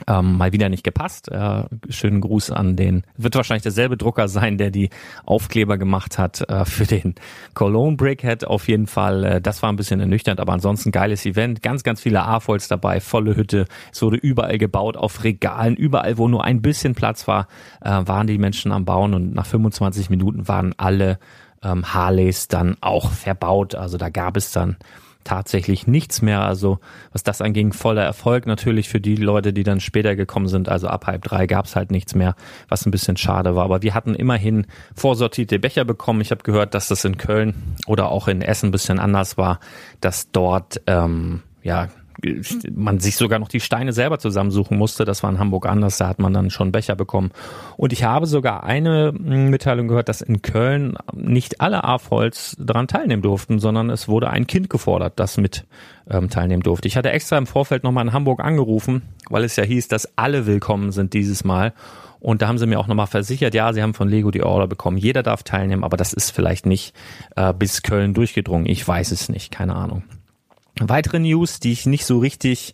ähm, 0.08 0.38
mal 0.38 0.53
wieder 0.53 0.70
nicht 0.70 0.84
gepasst. 0.84 1.29
Äh, 1.31 1.63
schönen 1.89 2.22
Gruß 2.22 2.51
an 2.51 2.75
den, 2.75 3.03
wird 3.17 3.36
wahrscheinlich 3.36 3.63
derselbe 3.63 3.98
Drucker 3.98 4.27
sein, 4.27 4.58
der 4.58 4.72
die 4.72 4.89
Aufkleber 5.25 5.77
gemacht 5.77 6.17
hat 6.17 6.41
äh, 6.50 6.65
für 6.65 6.86
den 6.86 7.15
Cologne 7.53 7.98
Brickhead. 7.98 8.46
Auf 8.46 8.67
jeden 8.67 8.88
Fall, 8.88 9.24
äh, 9.24 9.41
das 9.41 9.62
war 9.62 9.72
ein 9.72 9.75
bisschen 9.75 10.00
ernüchternd, 10.00 10.39
aber 10.39 10.53
ansonsten 10.53 10.91
geiles 10.91 11.25
Event. 11.25 11.62
Ganz, 11.62 11.84
ganz 11.84 12.01
viele 12.01 12.24
A-Foils 12.24 12.67
dabei, 12.67 13.00
volle 13.00 13.36
Hütte. 13.36 13.65
Es 13.91 14.01
wurde 14.01 14.17
überall 14.17 14.58
gebaut, 14.58 14.98
auf 14.98 15.24
Regalen, 15.24 15.75
überall, 15.75 16.17
wo 16.17 16.27
nur 16.27 16.43
ein 16.43 16.62
bisschen 16.62 16.96
Platz 16.96 17.27
war, 17.27 17.48
äh, 17.81 17.89
waren 17.89 18.27
die 18.27 18.38
Menschen 18.38 18.72
am 18.72 18.86
Bauen 18.86 19.13
und 19.13 19.34
nach 19.34 19.46
25 19.46 20.10
Minuten 20.10 20.48
waren 20.48 20.74
alle 20.77 21.20
ähm, 21.63 21.93
Harleys 21.93 22.48
dann 22.48 22.77
auch 22.81 23.12
verbaut. 23.12 23.75
Also 23.75 23.98
da 23.98 24.10
gab 24.10 24.38
es 24.38 24.51
dann 24.51 24.77
tatsächlich 25.23 25.87
nichts 25.87 26.21
mehr. 26.21 26.41
Also 26.41 26.79
was 27.11 27.23
das 27.23 27.41
anging, 27.41 27.73
voller 27.73 28.03
Erfolg 28.03 28.45
natürlich 28.45 28.89
für 28.89 28.99
die 28.99 29.15
Leute, 29.15 29.53
die 29.53 29.63
dann 29.63 29.79
später 29.79 30.15
gekommen 30.15 30.47
sind. 30.47 30.69
Also 30.69 30.87
ab 30.87 31.07
halb 31.07 31.23
drei 31.23 31.47
gab 31.47 31.65
es 31.65 31.75
halt 31.75 31.91
nichts 31.91 32.15
mehr, 32.15 32.35
was 32.67 32.85
ein 32.85 32.91
bisschen 32.91 33.17
schade 33.17 33.55
war. 33.55 33.65
Aber 33.65 33.81
wir 33.81 33.93
hatten 33.93 34.15
immerhin 34.15 34.67
vorsortierte 34.95 35.59
Becher 35.59 35.85
bekommen. 35.85 36.21
Ich 36.21 36.31
habe 36.31 36.43
gehört, 36.43 36.73
dass 36.73 36.87
das 36.87 37.05
in 37.05 37.17
Köln 37.17 37.75
oder 37.87 38.09
auch 38.09 38.27
in 38.27 38.41
Essen 38.41 38.69
ein 38.69 38.71
bisschen 38.71 38.99
anders 38.99 39.37
war, 39.37 39.59
dass 39.99 40.31
dort 40.31 40.81
ähm, 40.87 41.41
ja 41.63 41.89
man 42.73 42.99
sich 42.99 43.15
sogar 43.15 43.39
noch 43.39 43.47
die 43.47 43.59
Steine 43.59 43.93
selber 43.93 44.19
zusammensuchen 44.19 44.77
musste. 44.77 45.05
Das 45.05 45.23
war 45.23 45.29
in 45.29 45.39
Hamburg 45.39 45.65
anders, 45.65 45.97
da 45.97 46.07
hat 46.07 46.19
man 46.19 46.33
dann 46.33 46.49
schon 46.49 46.71
Becher 46.71 46.95
bekommen. 46.95 47.31
Und 47.77 47.93
ich 47.93 48.03
habe 48.03 48.25
sogar 48.25 48.63
eine 48.63 49.11
Mitteilung 49.11 49.87
gehört, 49.87 50.09
dass 50.09 50.21
in 50.21 50.41
Köln 50.41 50.95
nicht 51.13 51.61
alle 51.61 51.83
AFOLs 51.83 52.55
daran 52.59 52.87
teilnehmen 52.87 53.21
durften, 53.21 53.59
sondern 53.59 53.89
es 53.89 54.07
wurde 54.07 54.29
ein 54.29 54.47
Kind 54.47 54.69
gefordert, 54.69 55.13
das 55.19 55.37
mit 55.37 55.65
ähm, 56.09 56.29
teilnehmen 56.29 56.63
durfte. 56.63 56.87
Ich 56.87 56.97
hatte 56.97 57.11
extra 57.11 57.37
im 57.37 57.47
Vorfeld 57.47 57.83
nochmal 57.83 58.05
in 58.05 58.13
Hamburg 58.13 58.43
angerufen, 58.43 59.01
weil 59.29 59.43
es 59.43 59.55
ja 59.55 59.63
hieß, 59.63 59.87
dass 59.87 60.17
alle 60.17 60.45
willkommen 60.45 60.91
sind 60.91 61.13
dieses 61.13 61.43
Mal. 61.43 61.73
Und 62.19 62.43
da 62.43 62.47
haben 62.47 62.59
sie 62.59 62.67
mir 62.67 62.79
auch 62.79 62.87
nochmal 62.87 63.07
versichert, 63.07 63.55
ja, 63.55 63.73
sie 63.73 63.81
haben 63.81 63.95
von 63.95 64.07
Lego 64.07 64.29
die 64.29 64.43
Order 64.43 64.67
bekommen. 64.67 64.97
Jeder 64.97 65.23
darf 65.23 65.41
teilnehmen, 65.41 65.83
aber 65.83 65.97
das 65.97 66.13
ist 66.13 66.29
vielleicht 66.29 66.67
nicht 66.67 66.93
äh, 67.35 67.51
bis 67.51 67.81
Köln 67.81 68.13
durchgedrungen. 68.13 68.67
Ich 68.67 68.87
weiß 68.87 69.11
es 69.11 69.27
nicht, 69.27 69.51
keine 69.51 69.75
Ahnung. 69.75 70.03
Weitere 70.89 71.19
News, 71.19 71.59
die 71.59 71.71
ich 71.71 71.85
nicht 71.85 72.05
so 72.05 72.19
richtig 72.19 72.73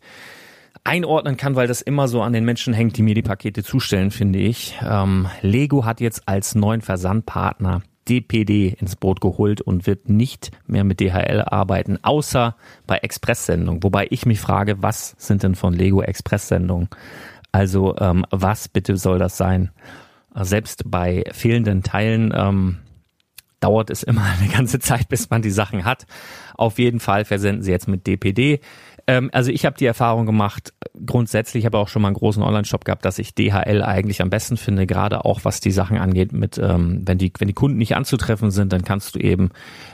einordnen 0.84 1.36
kann, 1.36 1.56
weil 1.56 1.68
das 1.68 1.82
immer 1.82 2.08
so 2.08 2.22
an 2.22 2.34
den 2.34 2.46
Menschen 2.46 2.74
hängt, 2.74 2.98
die 2.98 3.02
mir 3.04 3.16
die 3.16 3.22
Pakete 3.22 3.64
zustellen, 3.64 4.12
finde 4.12 4.40
ich. 4.40 4.78
Ähm, 4.88 5.28
Lego 5.42 5.86
hat 5.86 6.00
jetzt 6.00 6.28
als 6.28 6.56
neuen 6.56 6.82
Versandpartner 6.82 7.82
DPD 8.08 8.76
ins 8.80 8.96
Boot 8.96 9.20
geholt 9.20 9.60
und 9.60 9.86
wird 9.86 10.08
nicht 10.10 10.52
mehr 10.66 10.86
mit 10.86 11.02
DHL 11.02 11.44
arbeiten, 11.46 12.00
außer 12.02 12.56
bei 12.86 12.98
Expresssendungen. 13.00 13.84
Wobei 13.84 14.08
ich 14.10 14.26
mich 14.26 14.40
frage, 14.40 14.82
was 14.82 15.16
sind 15.18 15.44
denn 15.44 15.56
von 15.56 15.74
Lego 15.74 16.02
Expresssendungen? 16.02 16.88
Also 17.52 17.98
ähm, 17.98 18.26
was 18.32 18.70
bitte 18.70 18.98
soll 18.98 19.20
das 19.20 19.38
sein? 19.38 19.72
Selbst 20.34 20.84
bei 20.86 21.24
fehlenden 21.32 21.84
Teilen 21.84 22.32
ähm, 22.36 22.78
dauert 23.60 23.90
es 23.90 24.04
immer 24.04 24.24
eine 24.40 24.50
ganze 24.50 24.80
Zeit, 24.80 25.10
bis 25.10 25.30
man 25.30 25.42
die 25.42 25.52
Sachen 25.52 25.86
hat. 25.86 26.06
Auf 26.56 26.80
jeden 26.80 27.00
Fall 27.00 27.26
versenden 27.26 27.64
sie 27.64 27.72
jetzt 27.72 27.88
mit 27.88 28.08
DPD. 28.08 28.60
Ähm, 29.08 29.30
also 29.32 29.52
ich 29.52 29.66
habe 29.66 29.78
die 29.78 29.86
Erfahrung 29.86 30.26
gemacht, 30.26 30.74
grundsätzlich 31.06 31.66
habe 31.66 31.78
auch 31.78 31.88
schon 31.88 32.02
mal 32.02 32.10
einen 32.10 32.18
großen 32.18 32.44
Online-Shop 32.44 32.84
gehabt, 32.84 33.06
dass 33.06 33.20
ich 33.20 33.34
DHL 33.34 33.82
eigentlich 33.82 34.22
am 34.22 34.30
besten 34.30 34.58
finde, 34.58 34.86
gerade 34.86 35.24
auch 35.24 35.46
was 35.46 35.62
die 35.62 35.72
Sachen 35.72 35.98
angeht, 35.98 36.34
mit 36.34 36.58
ähm, 36.58 37.04
wenn 37.06 37.18
die 37.18 37.32
wenn 37.40 37.48
die 37.48 37.54
Kunden 37.54 37.78
nicht 37.78 37.96
anzutreffen 37.96 38.52
sind, 38.52 38.74
dann 38.74 38.84
kannst 38.84 39.16
du 39.16 39.20
eben 39.20 39.50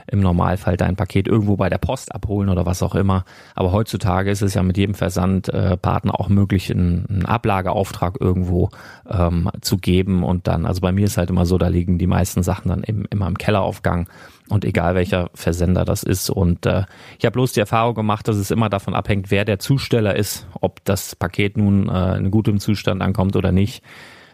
im 0.07 0.19
Normalfall 0.19 0.77
dein 0.77 0.95
Paket 0.95 1.27
irgendwo 1.27 1.55
bei 1.55 1.69
der 1.69 1.77
Post 1.77 2.13
abholen 2.13 2.49
oder 2.49 2.65
was 2.65 2.81
auch 2.81 2.95
immer. 2.95 3.23
Aber 3.53 3.71
heutzutage 3.71 4.31
ist 4.31 4.41
es 4.41 4.55
ja 4.55 4.63
mit 4.63 4.77
jedem 4.77 4.95
Versandpartner 4.95 6.13
äh, 6.13 6.17
auch 6.17 6.29
möglich, 6.29 6.71
einen, 6.71 7.05
einen 7.07 7.25
Ablageauftrag 7.25 8.19
irgendwo 8.19 8.71
ähm, 9.07 9.49
zu 9.61 9.77
geben 9.77 10.23
und 10.23 10.47
dann, 10.47 10.65
also 10.65 10.81
bei 10.81 10.91
mir 10.91 11.05
ist 11.05 11.17
halt 11.17 11.29
immer 11.29 11.45
so, 11.45 11.59
da 11.59 11.67
liegen 11.67 11.99
die 11.99 12.07
meisten 12.07 12.41
Sachen 12.41 12.69
dann 12.69 12.83
eben 12.83 13.05
immer 13.11 13.27
im 13.27 13.37
Kelleraufgang 13.37 14.07
und 14.53 14.65
egal 14.65 14.95
welcher 14.95 15.29
Versender 15.33 15.83
das 15.83 16.03
ist. 16.03 16.29
Und 16.29 16.65
äh, 16.65 16.83
ich 17.17 17.25
habe 17.25 17.33
bloß 17.33 17.53
die 17.53 17.59
Erfahrung 17.59 17.95
gemacht, 17.95 18.27
dass 18.27 18.37
es 18.37 18.51
immer 18.51 18.69
davon 18.69 18.93
abhängt, 18.93 19.31
wer 19.31 19.45
der 19.45 19.59
Zusteller 19.59 20.15
ist, 20.15 20.47
ob 20.61 20.83
das 20.85 21.15
Paket 21.15 21.57
nun 21.57 21.89
äh, 21.89 22.17
in 22.17 22.31
gutem 22.31 22.59
Zustand 22.59 23.01
ankommt 23.01 23.35
oder 23.35 23.51
nicht. 23.51 23.83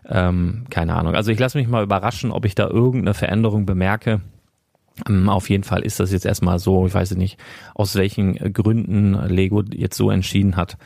Ähm, 0.08 0.66
keine 0.70 0.96
Ahnung. 0.96 1.16
Also 1.16 1.32
ich 1.32 1.40
lasse 1.40 1.58
mich 1.58 1.68
mal 1.68 1.84
überraschen, 1.84 2.32
ob 2.32 2.46
ich 2.46 2.56
da 2.56 2.68
irgendeine 2.68 3.14
Veränderung 3.14 3.66
bemerke. 3.66 4.22
Ähm, 5.08 5.30
auf 5.30 5.50
jeden 5.50 5.64
Fall 5.64 5.84
ist 5.84 6.00
das 6.00 6.12
jetzt 6.12 6.26
erstmal 6.26 6.60
so, 6.60 6.86
ich 6.86 6.94
weiß 6.94 7.16
nicht, 7.16 7.40
aus 7.74 7.96
welchen 7.96 8.36
Gründen 8.54 9.14
Lego 9.28 9.64
jetzt 9.74 9.96
so 9.96 10.12
entschieden 10.12 10.58
hat 10.58 10.78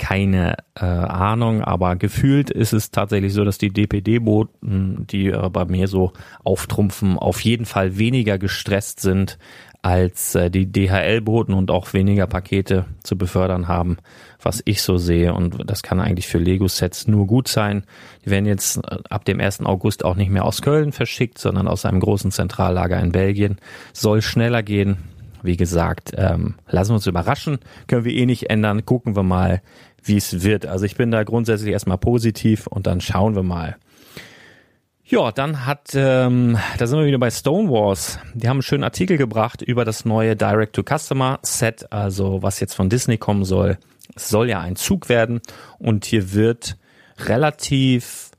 keine 0.00 0.56
äh, 0.74 0.86
Ahnung, 0.86 1.62
aber 1.62 1.94
gefühlt 1.94 2.48
ist 2.48 2.72
es 2.72 2.90
tatsächlich 2.90 3.34
so, 3.34 3.44
dass 3.44 3.58
die 3.58 3.68
DPD-Boten, 3.68 5.06
die 5.10 5.26
äh, 5.26 5.48
bei 5.50 5.66
mir 5.66 5.88
so 5.88 6.14
auftrumpfen, 6.42 7.18
auf 7.18 7.42
jeden 7.42 7.66
Fall 7.66 7.98
weniger 7.98 8.38
gestresst 8.38 9.00
sind 9.00 9.38
als 9.82 10.34
äh, 10.34 10.50
die 10.50 10.72
DHL-Boten 10.72 11.52
und 11.52 11.70
auch 11.70 11.92
weniger 11.92 12.26
Pakete 12.26 12.86
zu 13.02 13.18
befördern 13.18 13.68
haben, 13.68 13.98
was 14.42 14.62
ich 14.64 14.80
so 14.80 14.96
sehe. 14.96 15.34
Und 15.34 15.70
das 15.70 15.82
kann 15.82 16.00
eigentlich 16.00 16.28
für 16.28 16.38
Lego-Sets 16.38 17.06
nur 17.06 17.26
gut 17.26 17.48
sein. 17.48 17.84
Die 18.24 18.30
werden 18.30 18.46
jetzt 18.46 18.78
äh, 18.78 18.96
ab 19.10 19.26
dem 19.26 19.38
1. 19.38 19.60
August 19.66 20.02
auch 20.02 20.16
nicht 20.16 20.30
mehr 20.30 20.46
aus 20.46 20.62
Köln 20.62 20.92
verschickt, 20.92 21.36
sondern 21.36 21.68
aus 21.68 21.84
einem 21.84 22.00
großen 22.00 22.30
Zentrallager 22.30 22.98
in 22.98 23.12
Belgien. 23.12 23.58
Soll 23.92 24.22
schneller 24.22 24.62
gehen. 24.62 24.96
Wie 25.42 25.56
gesagt, 25.56 26.12
ähm, 26.16 26.54
lassen 26.68 26.90
wir 26.90 26.96
uns 26.96 27.06
überraschen. 27.06 27.58
Können 27.86 28.04
wir 28.04 28.12
eh 28.12 28.26
nicht 28.26 28.50
ändern. 28.50 28.84
Gucken 28.84 29.16
wir 29.16 29.22
mal, 29.22 29.62
wie 30.02 30.16
es 30.16 30.42
wird. 30.42 30.66
Also 30.66 30.84
ich 30.84 30.96
bin 30.96 31.10
da 31.10 31.22
grundsätzlich 31.24 31.72
erstmal 31.72 31.98
positiv 31.98 32.66
und 32.66 32.86
dann 32.86 33.00
schauen 33.00 33.34
wir 33.34 33.42
mal. 33.42 33.76
Ja, 35.04 35.32
dann 35.32 35.66
hat, 35.66 35.90
ähm, 35.94 36.56
da 36.78 36.86
sind 36.86 36.98
wir 36.98 37.06
wieder 37.06 37.18
bei 37.18 37.30
Stonewalls. 37.30 38.20
Die 38.34 38.48
haben 38.48 38.58
einen 38.58 38.62
schönen 38.62 38.84
Artikel 38.84 39.16
gebracht 39.16 39.60
über 39.60 39.84
das 39.84 40.04
neue 40.04 40.36
Direct-to-Customer-Set, 40.36 41.92
also 41.92 42.42
was 42.42 42.60
jetzt 42.60 42.74
von 42.74 42.88
Disney 42.88 43.18
kommen 43.18 43.44
soll. 43.44 43.78
Es 44.14 44.28
soll 44.28 44.48
ja 44.48 44.60
ein 44.60 44.76
Zug 44.76 45.08
werden 45.08 45.40
und 45.78 46.04
hier 46.04 46.32
wird 46.32 46.76
relativ 47.18 48.30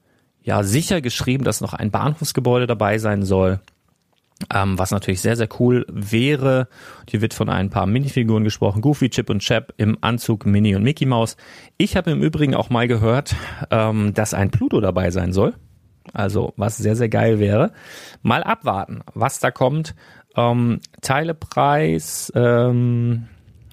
ja 0.44 0.63
sicher 0.63 1.01
geschrieben, 1.01 1.44
dass 1.44 1.60
noch 1.60 1.74
ein 1.74 1.91
Bahnhofsgebäude 1.91 2.68
dabei 2.68 2.98
sein 3.00 3.24
soll. 3.24 3.60
Ähm, 4.53 4.79
was 4.79 4.91
natürlich 4.91 5.21
sehr, 5.21 5.36
sehr 5.36 5.50
cool 5.60 5.86
wäre. 5.89 6.67
Hier 7.10 7.21
wird 7.21 7.33
von 7.33 7.50
ein 7.50 7.69
paar 7.69 7.86
Minifiguren 7.86 8.43
gesprochen. 8.43 8.81
Goofy, 8.81 9.10
Chip 9.10 9.29
und 9.29 9.39
Chap 9.39 9.74
im 9.77 9.98
Anzug 10.01 10.45
Minnie 10.45 10.75
und 10.75 10.83
Mickey 10.83 11.05
Mouse. 11.05 11.38
Ich 11.77 11.95
habe 11.95 12.12
im 12.12 12.21
Übrigen 12.21 12.55
auch 12.55 12.69
mal 12.69 12.88
gehört, 12.88 13.36
ähm, 13.69 14.13
dass 14.13 14.33
ein 14.33 14.51
Pluto 14.51 14.81
dabei 14.81 15.12
sein 15.12 15.33
soll. 15.33 15.53
Also 16.13 16.53
was 16.57 16.77
sehr, 16.77 16.95
sehr 16.95 17.10
geil 17.10 17.39
wäre. 17.39 17.71
Mal 18.21 18.43
abwarten, 18.43 19.01
was 19.13 19.39
da 19.39 19.51
kommt. 19.51 19.95
Ähm, 20.36 20.79
Teilepreis, 21.01 22.31
ähm, 22.36 23.27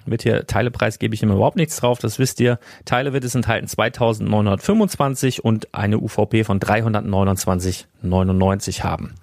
Wird 0.05 0.23
hier 0.23 0.47
Teilepreis 0.47 0.99
gebe 0.99 1.15
ich 1.15 1.23
immer 1.23 1.35
überhaupt 1.35 1.57
nichts 1.57 1.77
drauf, 1.77 1.99
das 1.99 2.19
wisst 2.19 2.39
ihr. 2.39 2.59
Teile 2.85 3.13
wird 3.13 3.23
es 3.23 3.35
enthalten 3.35 3.67
2925 3.67 5.43
und 5.43 5.73
eine 5.73 5.99
UVP 5.99 6.43
von 6.43 6.59
329,99 6.59 8.83
haben. 8.83 9.15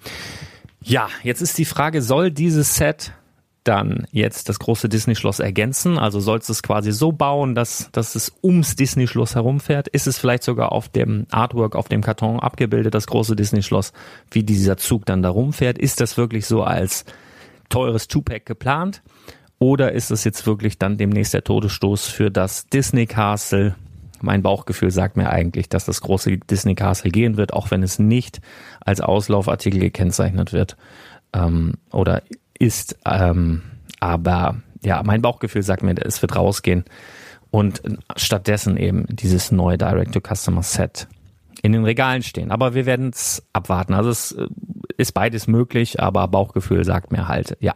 Ja, 0.87 1.09
jetzt 1.21 1.41
ist 1.41 1.57
die 1.57 1.65
Frage, 1.65 2.01
soll 2.01 2.31
dieses 2.31 2.75
Set 2.75 3.11
dann 3.65 4.07
jetzt 4.11 4.47
das 4.47 4.57
große 4.57 4.87
Disney-Schloss 4.87 5.39
ergänzen? 5.39 5.97
Also 5.97 6.21
sollst 6.21 6.47
du 6.47 6.53
es 6.53 6.63
quasi 6.63 6.93
so 6.93 7.11
bauen, 7.11 7.55
dass, 7.55 7.89
dass 7.91 8.15
es 8.15 8.31
ums 8.41 8.77
Disney-Schloss 8.77 9.35
herumfährt? 9.35 9.89
Ist 9.89 10.07
es 10.07 10.17
vielleicht 10.17 10.43
sogar 10.43 10.71
auf 10.71 10.87
dem 10.87 11.27
Artwork, 11.29 11.75
auf 11.75 11.89
dem 11.89 12.01
Karton 12.01 12.39
abgebildet, 12.39 12.93
das 12.93 13.07
große 13.07 13.35
Disney-Schloss, 13.35 13.91
wie 14.31 14.43
dieser 14.43 14.77
Zug 14.77 15.05
dann 15.05 15.21
da 15.21 15.29
rumfährt? 15.29 15.77
Ist 15.77 15.99
das 15.99 16.15
wirklich 16.15 16.45
so 16.45 16.63
als 16.63 17.03
teures 17.67 18.07
Two-Pack 18.07 18.45
geplant? 18.45 19.01
Oder 19.59 19.91
ist 19.91 20.09
es 20.09 20.23
jetzt 20.23 20.47
wirklich 20.47 20.77
dann 20.77 20.97
demnächst 20.97 21.33
der 21.33 21.43
Todesstoß 21.43 22.07
für 22.07 22.31
das 22.31 22.67
Disney 22.67 23.07
Castle? 23.07 23.75
Mein 24.21 24.41
Bauchgefühl 24.41 24.91
sagt 24.91 25.17
mir 25.17 25.29
eigentlich, 25.29 25.69
dass 25.69 25.85
das 25.85 26.01
große 26.01 26.37
Disney 26.37 26.75
Castle 26.75 27.11
gehen 27.11 27.37
wird, 27.37 27.53
auch 27.53 27.71
wenn 27.71 27.83
es 27.83 27.99
nicht 27.99 28.41
als 28.81 29.01
Auslaufartikel 29.01 29.79
gekennzeichnet 29.79 30.53
wird 30.53 30.77
ähm, 31.33 31.73
oder 31.91 32.23
ist. 32.57 32.97
Ähm, 33.05 33.63
aber 33.99 34.57
ja, 34.83 35.01
mein 35.03 35.21
Bauchgefühl 35.21 35.63
sagt 35.63 35.83
mir, 35.83 35.95
es 35.97 36.21
wird 36.21 36.35
rausgehen 36.35 36.85
und 37.51 37.81
stattdessen 38.15 38.77
eben 38.77 39.05
dieses 39.09 39.51
neue 39.51 39.77
Direct-to-Customer-Set 39.77 41.07
in 41.61 41.71
den 41.71 41.83
Regalen 41.83 42.23
stehen. 42.23 42.51
Aber 42.51 42.73
wir 42.73 42.85
werden 42.85 43.09
es 43.09 43.43
abwarten. 43.53 43.93
Also 43.93 44.09
es 44.09 44.31
äh, 44.33 44.47
ist 44.97 45.13
beides 45.13 45.47
möglich, 45.47 45.99
aber 45.99 46.27
Bauchgefühl 46.27 46.83
sagt 46.83 47.11
mir 47.11 47.27
halt, 47.27 47.57
ja. 47.59 47.73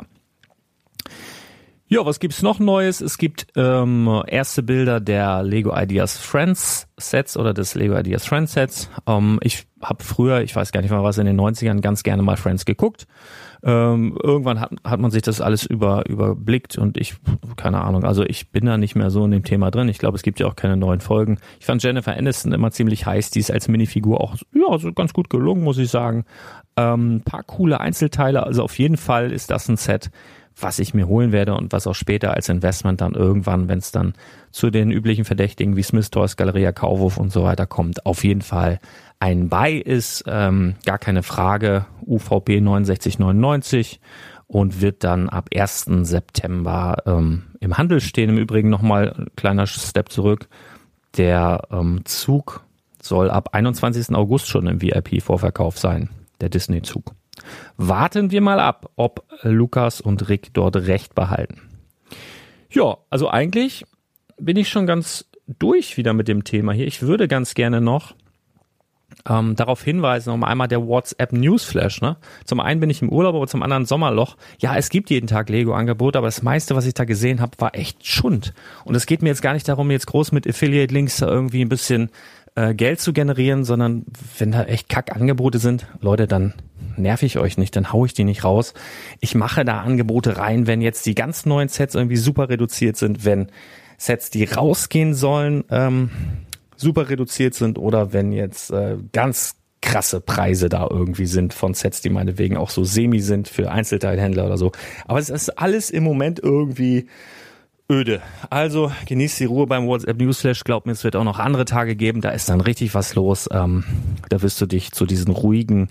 Ja, 1.93 2.05
was 2.05 2.21
gibt's 2.21 2.41
noch 2.41 2.59
Neues? 2.59 3.01
Es 3.01 3.17
gibt 3.17 3.47
ähm, 3.57 4.23
erste 4.25 4.63
Bilder 4.63 5.01
der 5.01 5.43
Lego 5.43 5.77
Ideas 5.77 6.17
Friends 6.17 6.87
Sets 6.97 7.35
oder 7.35 7.53
des 7.53 7.75
Lego 7.75 7.97
Ideas 7.99 8.25
Friends 8.25 8.53
Sets. 8.53 8.89
Ähm, 9.05 9.41
ich 9.43 9.67
habe 9.81 10.01
früher, 10.01 10.39
ich 10.39 10.55
weiß 10.55 10.71
gar 10.71 10.79
nicht 10.79 10.91
mal 10.91 11.03
was, 11.03 11.17
in 11.17 11.25
den 11.25 11.37
90ern 11.37 11.81
ganz 11.81 12.03
gerne 12.03 12.23
mal 12.23 12.37
Friends 12.37 12.63
geguckt. 12.63 13.07
Ähm, 13.61 14.17
irgendwann 14.23 14.61
hat, 14.61 14.71
hat 14.85 15.01
man 15.01 15.11
sich 15.11 15.21
das 15.21 15.41
alles 15.41 15.65
über, 15.65 16.07
überblickt 16.07 16.77
und 16.77 16.95
ich, 16.95 17.15
keine 17.57 17.81
Ahnung, 17.81 18.05
also 18.05 18.23
ich 18.23 18.51
bin 18.51 18.65
da 18.65 18.77
nicht 18.77 18.95
mehr 18.95 19.09
so 19.09 19.25
in 19.25 19.31
dem 19.31 19.43
Thema 19.43 19.69
drin. 19.69 19.89
Ich 19.89 19.97
glaube, 19.97 20.15
es 20.15 20.23
gibt 20.23 20.39
ja 20.39 20.47
auch 20.47 20.55
keine 20.55 20.77
neuen 20.77 21.01
Folgen. 21.01 21.39
Ich 21.59 21.65
fand 21.65 21.83
Jennifer 21.83 22.15
Aniston 22.15 22.53
immer 22.53 22.71
ziemlich 22.71 23.05
heiß, 23.05 23.31
die 23.31 23.39
ist 23.41 23.51
als 23.51 23.67
Minifigur 23.67 24.21
auch 24.21 24.37
ja, 24.53 24.77
so 24.79 24.93
ganz 24.93 25.11
gut 25.11 25.29
gelungen, 25.29 25.65
muss 25.65 25.77
ich 25.77 25.89
sagen. 25.89 26.23
Ähm, 26.77 27.21
paar 27.25 27.43
coole 27.43 27.81
Einzelteile, 27.81 28.43
also 28.43 28.63
auf 28.63 28.79
jeden 28.79 28.95
Fall 28.95 29.33
ist 29.33 29.51
das 29.51 29.67
ein 29.67 29.75
Set, 29.75 30.09
was 30.63 30.79
ich 30.79 30.93
mir 30.93 31.07
holen 31.07 31.31
werde 31.31 31.55
und 31.55 31.71
was 31.71 31.87
auch 31.87 31.95
später 31.95 32.33
als 32.33 32.49
Investment 32.49 33.01
dann 33.01 33.13
irgendwann, 33.13 33.67
wenn 33.67 33.79
es 33.79 33.91
dann 33.91 34.13
zu 34.51 34.69
den 34.69 34.91
üblichen 34.91 35.25
Verdächtigen 35.25 35.75
wie 35.75 35.83
Smith 35.83 36.09
Toys, 36.11 36.37
Galeria 36.37 36.71
Kaufhof 36.71 37.17
und 37.17 37.31
so 37.31 37.43
weiter 37.43 37.65
kommt, 37.65 38.05
auf 38.05 38.23
jeden 38.23 38.41
Fall 38.41 38.79
ein 39.19 39.49
Buy 39.49 39.77
ist, 39.77 40.23
ähm, 40.27 40.75
gar 40.85 40.97
keine 40.97 41.23
Frage, 41.23 41.85
UVP 42.05 42.57
69,99 42.57 43.99
und 44.47 44.81
wird 44.81 45.03
dann 45.03 45.29
ab 45.29 45.49
1. 45.55 45.85
September 46.01 46.97
ähm, 47.05 47.43
im 47.59 47.77
Handel 47.77 48.01
stehen. 48.01 48.29
Im 48.29 48.37
Übrigen 48.37 48.69
nochmal 48.69 49.13
ein 49.13 49.27
kleiner 49.35 49.67
Step 49.67 50.09
zurück. 50.09 50.49
Der 51.17 51.61
ähm, 51.71 52.01
Zug 52.05 52.63
soll 53.01 53.29
ab 53.29 53.49
21. 53.53 54.13
August 54.15 54.47
schon 54.47 54.67
im 54.67 54.81
VIP-Vorverkauf 54.81 55.77
sein, 55.77 56.09
der 56.41 56.49
Disney-Zug. 56.49 57.13
Warten 57.77 58.31
wir 58.31 58.41
mal 58.41 58.59
ab, 58.59 58.89
ob 58.95 59.25
Lukas 59.43 60.01
und 60.01 60.29
Rick 60.29 60.53
dort 60.53 60.75
recht 60.75 61.15
behalten. 61.15 61.61
Ja, 62.69 62.97
also 63.09 63.29
eigentlich 63.29 63.85
bin 64.37 64.57
ich 64.57 64.69
schon 64.69 64.87
ganz 64.87 65.25
durch 65.47 65.97
wieder 65.97 66.13
mit 66.13 66.27
dem 66.27 66.43
Thema 66.43 66.71
hier. 66.73 66.87
Ich 66.87 67.01
würde 67.01 67.27
ganz 67.27 67.53
gerne 67.53 67.81
noch 67.81 68.15
ähm, 69.27 69.55
darauf 69.55 69.83
hinweisen, 69.83 70.31
um 70.31 70.43
einmal 70.43 70.67
der 70.67 70.85
WhatsApp 70.85 71.33
Newsflash. 71.33 72.01
Ne? 72.01 72.17
Zum 72.45 72.59
einen 72.59 72.79
bin 72.79 72.89
ich 72.89 73.01
im 73.01 73.09
Urlaub, 73.09 73.35
aber 73.35 73.47
zum 73.47 73.63
anderen 73.63 73.85
Sommerloch. 73.85 74.37
Ja, 74.59 74.75
es 74.75 74.89
gibt 74.89 75.09
jeden 75.09 75.27
Tag 75.27 75.49
Lego-Angebote, 75.49 76.17
aber 76.17 76.27
das 76.27 76.41
meiste, 76.41 76.75
was 76.75 76.85
ich 76.85 76.93
da 76.93 77.05
gesehen 77.05 77.41
habe, 77.41 77.51
war 77.59 77.75
echt 77.75 78.05
Schund. 78.05 78.53
Und 78.85 78.95
es 78.95 79.05
geht 79.05 79.21
mir 79.21 79.29
jetzt 79.29 79.41
gar 79.41 79.53
nicht 79.53 79.67
darum, 79.67 79.91
jetzt 79.91 80.07
groß 80.07 80.31
mit 80.31 80.47
Affiliate-Links 80.47 81.21
irgendwie 81.21 81.63
ein 81.63 81.69
bisschen 81.69 82.09
äh, 82.55 82.73
Geld 82.73 82.99
zu 82.99 83.13
generieren, 83.13 83.63
sondern 83.63 84.05
wenn 84.37 84.51
da 84.51 84.63
echt 84.63 84.89
Kack-Angebote 84.89 85.59
sind, 85.59 85.87
Leute, 85.99 86.27
dann 86.27 86.53
nerv 86.97 87.23
ich 87.23 87.37
euch 87.37 87.57
nicht, 87.57 87.75
dann 87.75 87.93
hau 87.93 88.05
ich 88.05 88.13
die 88.13 88.23
nicht 88.23 88.43
raus. 88.43 88.73
Ich 89.19 89.35
mache 89.35 89.65
da 89.65 89.81
Angebote 89.81 90.37
rein, 90.37 90.67
wenn 90.67 90.81
jetzt 90.81 91.05
die 91.05 91.15
ganz 91.15 91.45
neuen 91.45 91.69
Sets 91.69 91.95
irgendwie 91.95 92.17
super 92.17 92.49
reduziert 92.49 92.97
sind, 92.97 93.25
wenn 93.25 93.47
Sets, 93.97 94.29
die 94.31 94.45
rausgehen 94.45 95.13
sollen, 95.13 95.63
ähm, 95.69 96.09
super 96.75 97.09
reduziert 97.09 97.53
sind 97.53 97.77
oder 97.77 98.13
wenn 98.13 98.31
jetzt 98.31 98.71
äh, 98.71 98.97
ganz 99.13 99.55
krasse 99.81 100.21
Preise 100.21 100.69
da 100.69 100.87
irgendwie 100.89 101.25
sind 101.25 101.53
von 101.53 101.73
Sets, 101.73 102.01
die 102.01 102.09
meinetwegen 102.09 102.57
auch 102.57 102.69
so 102.69 102.83
semi 102.83 103.19
sind 103.19 103.47
für 103.47 103.71
Einzelteilhändler 103.71 104.45
oder 104.45 104.57
so. 104.57 104.71
Aber 105.05 105.19
es 105.19 105.29
ist 105.29 105.49
alles 105.57 105.89
im 105.89 106.03
Moment 106.03 106.39
irgendwie 106.39 107.07
öde. 107.91 108.21
Also 108.49 108.91
genießt 109.05 109.41
die 109.41 109.45
Ruhe 109.45 109.67
beim 109.67 109.85
WhatsApp 109.85 110.17
Newsflash. 110.17 110.63
Glaub 110.63 110.85
mir, 110.85 110.93
es 110.93 111.03
wird 111.03 111.15
auch 111.15 111.25
noch 111.25 111.39
andere 111.39 111.65
Tage 111.65 111.95
geben. 111.95 112.21
Da 112.21 112.29
ist 112.29 112.49
dann 112.49 112.61
richtig 112.61 112.95
was 112.95 113.13
los. 113.15 113.49
Ähm, 113.51 113.83
da 114.29 114.41
wirst 114.41 114.59
du 114.61 114.65
dich 114.65 114.93
zu 114.93 115.05
diesen 115.05 115.31
ruhigen 115.31 115.89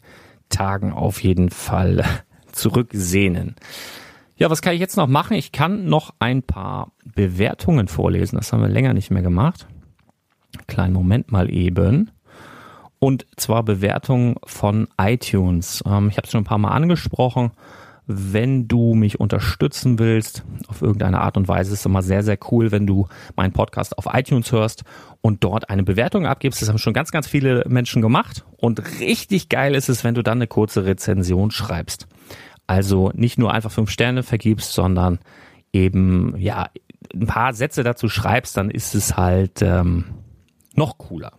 Tagen 0.48 0.92
auf 0.92 1.22
jeden 1.22 1.50
Fall 1.50 2.04
zurücksehnen. 2.52 3.54
Ja, 4.36 4.48
was 4.48 4.62
kann 4.62 4.72
ich 4.72 4.80
jetzt 4.80 4.96
noch 4.96 5.06
machen? 5.06 5.36
Ich 5.36 5.52
kann 5.52 5.84
noch 5.84 6.14
ein 6.18 6.42
paar 6.42 6.92
Bewertungen 7.04 7.88
vorlesen. 7.88 8.36
Das 8.36 8.52
haben 8.52 8.62
wir 8.62 8.68
länger 8.68 8.94
nicht 8.94 9.10
mehr 9.10 9.22
gemacht. 9.22 9.66
Kleinen 10.66 10.94
Moment 10.94 11.30
mal 11.30 11.52
eben. 11.52 12.10
Und 12.98 13.26
zwar 13.36 13.62
Bewertungen 13.62 14.36
von 14.44 14.88
iTunes. 14.98 15.84
Ähm, 15.86 16.08
ich 16.08 16.16
habe 16.16 16.24
es 16.24 16.32
schon 16.32 16.40
ein 16.40 16.44
paar 16.44 16.58
Mal 16.58 16.70
angesprochen 16.70 17.52
wenn 18.12 18.66
du 18.66 18.94
mich 18.94 19.20
unterstützen 19.20 19.98
willst, 19.98 20.44
auf 20.66 20.82
irgendeine 20.82 21.20
Art 21.20 21.36
und 21.36 21.46
Weise, 21.46 21.72
ist 21.72 21.80
es 21.80 21.86
immer 21.86 22.02
sehr, 22.02 22.22
sehr 22.22 22.38
cool, 22.50 22.72
wenn 22.72 22.86
du 22.86 23.06
meinen 23.36 23.52
Podcast 23.52 23.96
auf 23.96 24.08
iTunes 24.12 24.50
hörst 24.50 24.82
und 25.20 25.44
dort 25.44 25.70
eine 25.70 25.84
Bewertung 25.84 26.26
abgibst. 26.26 26.60
Das 26.60 26.68
haben 26.68 26.78
schon 26.78 26.92
ganz, 26.92 27.12
ganz 27.12 27.28
viele 27.28 27.64
Menschen 27.68 28.02
gemacht. 28.02 28.44
Und 28.56 29.00
richtig 29.00 29.48
geil 29.48 29.74
ist 29.74 29.88
es, 29.88 30.02
wenn 30.02 30.14
du 30.14 30.22
dann 30.22 30.38
eine 30.38 30.48
kurze 30.48 30.84
Rezension 30.84 31.50
schreibst. 31.50 32.08
Also 32.66 33.10
nicht 33.14 33.38
nur 33.38 33.52
einfach 33.52 33.70
fünf 33.70 33.90
Sterne 33.90 34.22
vergibst, 34.22 34.72
sondern 34.72 35.20
eben, 35.72 36.34
ja, 36.36 36.68
ein 37.14 37.26
paar 37.26 37.52
Sätze 37.52 37.82
dazu 37.82 38.08
schreibst, 38.08 38.56
dann 38.56 38.70
ist 38.70 38.94
es 38.94 39.16
halt 39.16 39.62
ähm, 39.62 40.04
noch 40.74 40.98
cooler. 40.98 41.32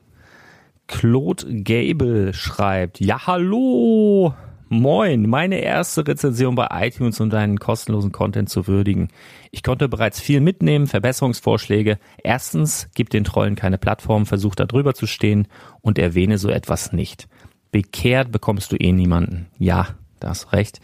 Claude 0.88 1.64
Gable 1.64 2.34
schreibt, 2.34 3.00
ja, 3.00 3.26
hallo, 3.28 4.34
Moin, 4.74 5.28
meine 5.28 5.60
erste 5.60 6.08
Rezension 6.08 6.56
bei 6.56 6.70
iTunes, 6.72 7.20
um 7.20 7.30
deinen 7.30 7.60
kostenlosen 7.60 8.14
Content 8.14 8.48
zu 8.48 8.68
würdigen. 8.68 9.10
Ich 9.52 9.64
konnte 9.64 9.90
bereits 9.90 10.22
viel 10.22 10.40
mitnehmen, 10.40 10.88
Verbesserungsvorschläge. 10.88 12.00
Erstens, 12.24 12.88
gib 12.96 13.10
den 13.10 13.26
Trollen 13.26 13.58
keine 13.58 13.78
Plattform, 13.78 14.26
versuch 14.26 14.56
da 14.56 14.66
drüber 14.66 14.94
zu 14.94 15.08
stehen 15.08 15.50
und 15.82 16.00
erwähne 16.00 16.38
so 16.38 16.50
etwas 16.50 16.94
nicht. 16.94 17.28
Bekehrt 17.74 18.32
bekommst 18.32 18.72
du 18.72 18.78
eh 18.78 18.94
niemanden. 18.94 19.48
Ja, 19.60 19.90
da 20.22 20.30
hast 20.30 20.54
recht. 20.54 20.80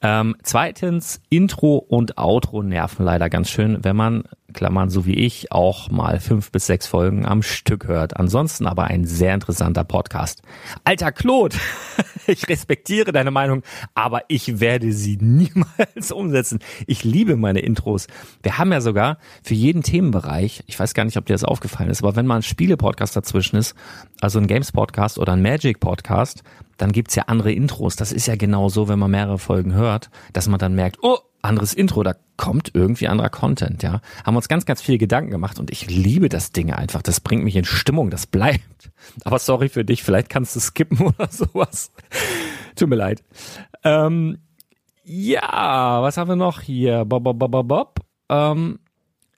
Ähm, 0.00 0.34
zweitens, 0.42 1.20
Intro 1.28 1.76
und 1.76 2.16
Outro 2.16 2.62
nerven 2.62 3.04
leider 3.04 3.28
ganz 3.28 3.50
schön, 3.50 3.84
wenn 3.84 3.96
man 3.96 4.24
Klammern 4.50 4.90
so 4.90 5.06
wie 5.06 5.14
ich, 5.14 5.52
auch 5.52 5.90
mal 5.90 6.20
fünf 6.20 6.50
bis 6.50 6.66
sechs 6.66 6.86
Folgen 6.86 7.26
am 7.26 7.42
Stück 7.42 7.86
hört. 7.86 8.16
Ansonsten 8.16 8.66
aber 8.66 8.84
ein 8.84 9.04
sehr 9.04 9.34
interessanter 9.34 9.84
Podcast. 9.84 10.42
Alter 10.84 11.12
Claude, 11.12 11.56
ich 12.26 12.48
respektiere 12.48 13.12
deine 13.12 13.30
Meinung, 13.30 13.62
aber 13.94 14.22
ich 14.28 14.60
werde 14.60 14.92
sie 14.92 15.16
niemals 15.20 16.12
umsetzen. 16.12 16.60
Ich 16.86 17.04
liebe 17.04 17.36
meine 17.36 17.60
Intros. 17.60 18.06
Wir 18.42 18.58
haben 18.58 18.72
ja 18.72 18.80
sogar 18.80 19.18
für 19.42 19.54
jeden 19.54 19.82
Themenbereich, 19.82 20.62
ich 20.66 20.78
weiß 20.78 20.94
gar 20.94 21.04
nicht, 21.04 21.16
ob 21.16 21.26
dir 21.26 21.34
das 21.34 21.44
aufgefallen 21.44 21.90
ist, 21.90 22.02
aber 22.02 22.16
wenn 22.16 22.26
mal 22.26 22.36
ein 22.36 22.42
Spiele-Podcast 22.42 23.16
dazwischen 23.16 23.56
ist, 23.56 23.74
also 24.20 24.38
ein 24.38 24.46
Games-Podcast 24.46 25.18
oder 25.18 25.32
ein 25.32 25.42
Magic-Podcast, 25.42 26.42
dann 26.76 26.92
gibt's 26.92 27.14
ja 27.14 27.24
andere 27.26 27.52
Intros. 27.52 27.96
Das 27.96 28.12
ist 28.12 28.26
ja 28.26 28.36
genau 28.36 28.68
so, 28.68 28.88
wenn 28.88 28.98
man 28.98 29.10
mehrere 29.10 29.38
Folgen 29.38 29.74
hört, 29.74 30.10
dass 30.32 30.48
man 30.48 30.58
dann 30.58 30.74
merkt, 30.74 30.98
oh, 31.02 31.18
anderes 31.42 31.74
Intro, 31.74 32.02
da 32.02 32.14
kommt 32.36 32.70
irgendwie 32.74 33.08
anderer 33.08 33.28
Content, 33.28 33.82
ja. 33.82 34.00
Haben 34.24 34.36
uns 34.36 34.48
ganz, 34.48 34.66
ganz 34.66 34.80
viel 34.80 34.98
Gedanken 34.98 35.30
gemacht 35.30 35.58
und 35.58 35.70
ich 35.70 35.88
liebe 35.90 36.28
das 36.28 36.52
Ding 36.52 36.72
einfach. 36.72 37.02
Das 37.02 37.20
bringt 37.20 37.44
mich 37.44 37.56
in 37.56 37.64
Stimmung, 37.64 38.10
das 38.10 38.26
bleibt. 38.26 38.90
Aber 39.24 39.38
sorry 39.38 39.68
für 39.68 39.84
dich, 39.84 40.02
vielleicht 40.02 40.28
kannst 40.28 40.56
du 40.56 40.60
skippen 40.60 40.98
oder 41.00 41.28
sowas. 41.28 41.92
Tut 42.76 42.88
mir 42.88 42.96
leid. 42.96 43.22
Ähm, 43.84 44.38
ja, 45.04 46.02
was 46.02 46.16
haben 46.16 46.28
wir 46.28 46.36
noch 46.36 46.60
hier? 46.60 47.04
Bob, 47.04 47.24
bob, 47.24 47.38
bob, 47.38 47.68
bob. 47.68 48.00
Ähm, 48.28 48.78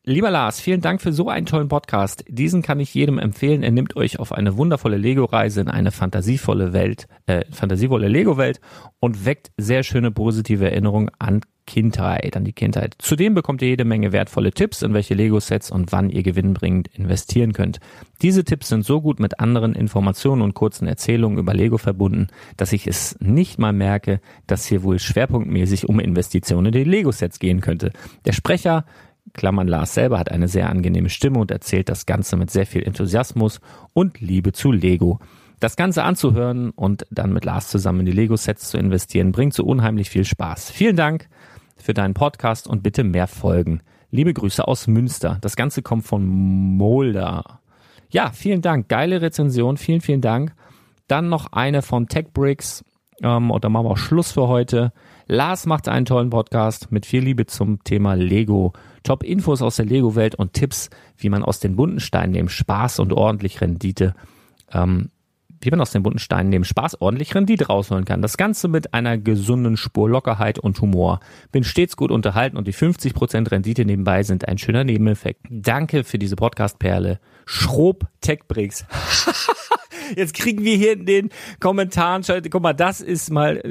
Lieber 0.04 0.32
Lars, 0.32 0.60
vielen 0.60 0.80
Dank 0.80 1.00
für 1.00 1.12
so 1.12 1.28
einen 1.28 1.46
tollen 1.46 1.68
Podcast. 1.68 2.24
Diesen 2.26 2.60
kann 2.60 2.80
ich 2.80 2.92
jedem 2.92 3.20
empfehlen. 3.20 3.62
Er 3.62 3.70
nimmt 3.70 3.94
euch 3.94 4.18
auf 4.18 4.32
eine 4.32 4.56
wundervolle 4.56 4.96
Lego-Reise 4.96 5.60
in 5.60 5.68
eine 5.68 5.92
fantasievolle 5.92 6.72
Welt, 6.72 7.06
äh, 7.26 7.44
fantasievolle 7.52 8.08
Lego-Welt 8.08 8.60
und 8.98 9.24
weckt 9.24 9.52
sehr 9.56 9.84
schöne 9.84 10.10
positive 10.10 10.68
Erinnerungen 10.68 11.08
an 11.20 11.42
Kindheit, 11.66 12.36
an 12.36 12.44
die 12.44 12.52
Kindheit. 12.52 12.94
Zudem 12.98 13.34
bekommt 13.34 13.62
ihr 13.62 13.68
jede 13.68 13.84
Menge 13.84 14.12
wertvolle 14.12 14.52
Tipps, 14.52 14.82
in 14.82 14.94
welche 14.94 15.14
Lego-Sets 15.14 15.70
und 15.70 15.92
wann 15.92 16.10
ihr 16.10 16.22
gewinnbringend 16.22 16.88
investieren 16.88 17.52
könnt. 17.52 17.80
Diese 18.20 18.44
Tipps 18.44 18.68
sind 18.68 18.84
so 18.84 19.00
gut 19.00 19.20
mit 19.20 19.40
anderen 19.40 19.74
Informationen 19.74 20.42
und 20.42 20.54
kurzen 20.54 20.86
Erzählungen 20.86 21.38
über 21.38 21.54
Lego 21.54 21.78
verbunden, 21.78 22.28
dass 22.56 22.72
ich 22.72 22.86
es 22.86 23.16
nicht 23.20 23.58
mal 23.58 23.72
merke, 23.72 24.20
dass 24.46 24.66
hier 24.66 24.82
wohl 24.82 24.98
schwerpunktmäßig 24.98 25.88
um 25.88 26.00
Investitionen 26.00 26.66
in 26.66 26.72
die 26.72 26.84
Lego-Sets 26.84 27.38
gehen 27.38 27.60
könnte. 27.60 27.92
Der 28.24 28.32
Sprecher 28.32 28.84
Klammern 29.34 29.68
Lars 29.68 29.94
selber 29.94 30.18
hat 30.18 30.30
eine 30.30 30.48
sehr 30.48 30.68
angenehme 30.68 31.08
Stimme 31.08 31.38
und 31.38 31.50
erzählt 31.50 31.88
das 31.88 32.06
Ganze 32.06 32.36
mit 32.36 32.50
sehr 32.50 32.66
viel 32.66 32.82
Enthusiasmus 32.82 33.60
und 33.94 34.20
Liebe 34.20 34.52
zu 34.52 34.72
Lego. 34.72 35.20
Das 35.60 35.76
Ganze 35.76 36.02
anzuhören 36.02 36.70
und 36.70 37.06
dann 37.10 37.32
mit 37.32 37.44
Lars 37.44 37.68
zusammen 37.68 38.00
in 38.00 38.06
die 38.06 38.12
Lego-Sets 38.12 38.70
zu 38.70 38.78
investieren, 38.78 39.30
bringt 39.30 39.54
so 39.54 39.64
unheimlich 39.64 40.10
viel 40.10 40.24
Spaß. 40.24 40.70
Vielen 40.70 40.96
Dank 40.96 41.28
für 41.82 41.94
deinen 41.94 42.14
Podcast 42.14 42.66
und 42.68 42.82
bitte 42.82 43.04
mehr 43.04 43.26
Folgen. 43.26 43.82
Liebe 44.10 44.32
Grüße 44.32 44.66
aus 44.66 44.86
Münster. 44.86 45.38
Das 45.40 45.56
Ganze 45.56 45.82
kommt 45.82 46.04
von 46.04 46.26
Molder. 46.26 47.60
Ja, 48.10 48.30
vielen 48.30 48.62
Dank. 48.62 48.88
Geile 48.88 49.20
Rezension. 49.20 49.76
Vielen, 49.76 50.00
vielen 50.00 50.20
Dank. 50.20 50.54
Dann 51.08 51.28
noch 51.28 51.52
eine 51.52 51.82
von 51.82 52.08
TechBricks. 52.08 52.84
Ähm, 53.22 53.50
und 53.50 53.64
dann 53.64 53.72
machen 53.72 53.86
wir 53.86 53.90
auch 53.90 53.98
Schluss 53.98 54.32
für 54.32 54.48
heute. 54.48 54.92
Lars 55.26 55.66
macht 55.66 55.88
einen 55.88 56.06
tollen 56.06 56.30
Podcast 56.30 56.92
mit 56.92 57.06
viel 57.06 57.22
Liebe 57.22 57.46
zum 57.46 57.82
Thema 57.84 58.14
Lego. 58.14 58.72
Top 59.02 59.24
Infos 59.24 59.62
aus 59.62 59.76
der 59.76 59.86
Lego-Welt 59.86 60.34
und 60.34 60.52
Tipps, 60.52 60.90
wie 61.16 61.30
man 61.30 61.42
aus 61.42 61.58
den 61.58 61.74
bunten 61.74 62.00
Steinen 62.00 62.32
neben 62.32 62.48
Spaß 62.48 63.00
und 63.00 63.12
ordentlich 63.12 63.60
Rendite 63.60 64.14
ähm, 64.72 65.10
wie 65.62 65.70
man 65.70 65.80
aus 65.80 65.92
den 65.92 66.02
bunten 66.02 66.18
Steinen 66.18 66.50
neben 66.50 66.64
Spaß 66.64 67.00
ordentlich 67.00 67.34
Rendite 67.34 67.66
rausholen 67.66 68.04
kann. 68.04 68.22
Das 68.22 68.36
Ganze 68.36 68.68
mit 68.68 68.94
einer 68.94 69.18
gesunden 69.18 69.76
Spur 69.76 70.08
Lockerheit 70.08 70.58
und 70.58 70.80
Humor. 70.80 71.20
Bin 71.50 71.64
stets 71.64 71.96
gut 71.96 72.10
unterhalten 72.10 72.56
und 72.56 72.66
die 72.66 72.74
50% 72.74 73.50
Rendite 73.50 73.84
nebenbei 73.84 74.22
sind 74.22 74.48
ein 74.48 74.58
schöner 74.58 74.84
Nebeneffekt. 74.84 75.46
Danke 75.48 76.04
für 76.04 76.18
diese 76.18 76.36
Podcast-Perle. 76.36 77.20
Schrob 77.46 78.06
Techbricks. 78.20 78.84
Jetzt 80.16 80.34
kriegen 80.34 80.64
wir 80.64 80.76
hier 80.76 80.92
in 80.92 81.06
den 81.06 81.30
Kommentaren, 81.60 82.22
guck 82.50 82.62
mal, 82.62 82.72
das 82.72 83.00
ist 83.00 83.30
mal, 83.30 83.62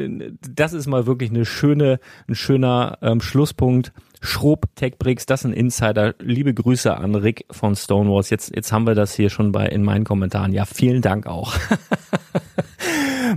das 0.42 0.74
ist 0.74 0.88
mal 0.88 1.06
wirklich 1.06 1.30
eine 1.30 1.46
schöne, 1.46 2.00
ein 2.28 2.36
schöner 2.36 2.98
ähm, 3.02 3.22
Schlusspunkt. 3.22 3.92
Schrob 4.24 4.68
Techbricks, 4.76 5.26
das 5.26 5.42
ist 5.42 5.46
ein 5.46 5.54
Insider. 5.54 6.14
Liebe 6.20 6.54
Grüße 6.54 6.96
an 6.96 7.16
Rick 7.16 7.46
von 7.50 7.76
Stonewalls. 7.76 8.30
Jetzt, 8.30 8.56
jetzt 8.56 8.72
haben 8.72 8.86
wir 8.86 8.94
das 8.94 9.16
hier 9.16 9.32
schon 9.32 9.52
bei 9.52 9.66
in 9.66 9.84
meinen 9.84 10.04
Kommentaren. 10.04 10.54
Ja, 10.54 10.66
vielen 10.66 11.02
Dank 11.02 11.26
auch. 11.26 11.56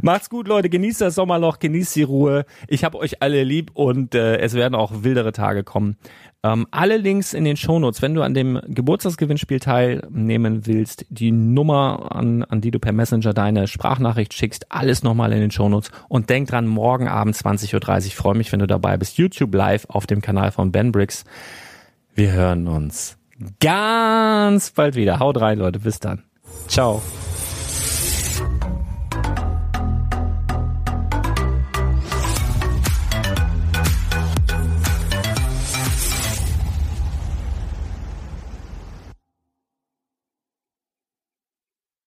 Macht's 0.03 0.31
gut, 0.31 0.49
Leute. 0.49 0.69
Genießt 0.69 1.01
das 1.01 1.15
Sommerloch, 1.15 1.59
genießt 1.59 1.97
die 1.97 2.03
Ruhe. 2.03 2.47
Ich 2.69 2.85
hab 2.85 2.95
euch 2.95 3.23
alle 3.23 3.45
lieb 3.45 3.71
und 3.75 4.15
äh, 4.15 4.39
es 4.39 4.55
werden 4.55 4.75
auch 4.75 5.05
wildere 5.05 5.33
Tage 5.33 5.65
kommen. 5.65 5.97
Ähm, 6.43 6.67
alle 6.71 6.99
Links 6.99 7.33
in 7.33 7.45
den 7.45 7.57
Shownotes, 7.57 8.03
wenn 8.03 8.15
du 8.15 8.23
an 8.23 8.35
dem 8.35 8.61
Geburtstagsgewinnspiel 8.69 9.61
teilnehmen 9.61 10.67
willst, 10.67 11.07
die 11.09 11.33
Nummer, 11.33 12.15
an, 12.15 12.43
an 12.45 12.61
die 12.61 12.71
du 12.71 12.79
per 12.79 12.93
Messenger 12.93 13.33
deine 13.33 13.67
Sprachnachricht 13.67 14.35
schickst, 14.35 14.71
alles 14.71 15.03
nochmal 15.03 15.33
in 15.33 15.41
den 15.41 15.51
Shownotes. 15.51 15.91
Und 16.09 16.29
denk 16.29 16.49
dran, 16.49 16.67
morgen 16.67 17.09
Abend 17.09 17.35
20.30 17.35 17.75
Uhr, 17.75 18.11
freue 18.13 18.35
mich, 18.35 18.53
wenn 18.53 18.61
du 18.61 18.67
dabei 18.67 18.97
bist. 18.97 19.17
YouTube 19.17 19.55
live 19.55 19.87
auf 19.89 20.07
dem 20.07 20.21
Kanal 20.21 20.51
von 20.51 20.71
Ben 20.71 20.93
Briggs. 20.93 21.25
Wir 22.15 22.33
hören 22.33 22.69
uns 22.69 23.17
ganz 23.61 24.71
bald 24.71 24.97
wieder. 24.97 25.19
Haut 25.19 25.41
rein, 25.41 25.59
Leute. 25.59 25.81
Bis 25.81 25.99
dann. 25.99 26.25
Ciao. 26.69 27.03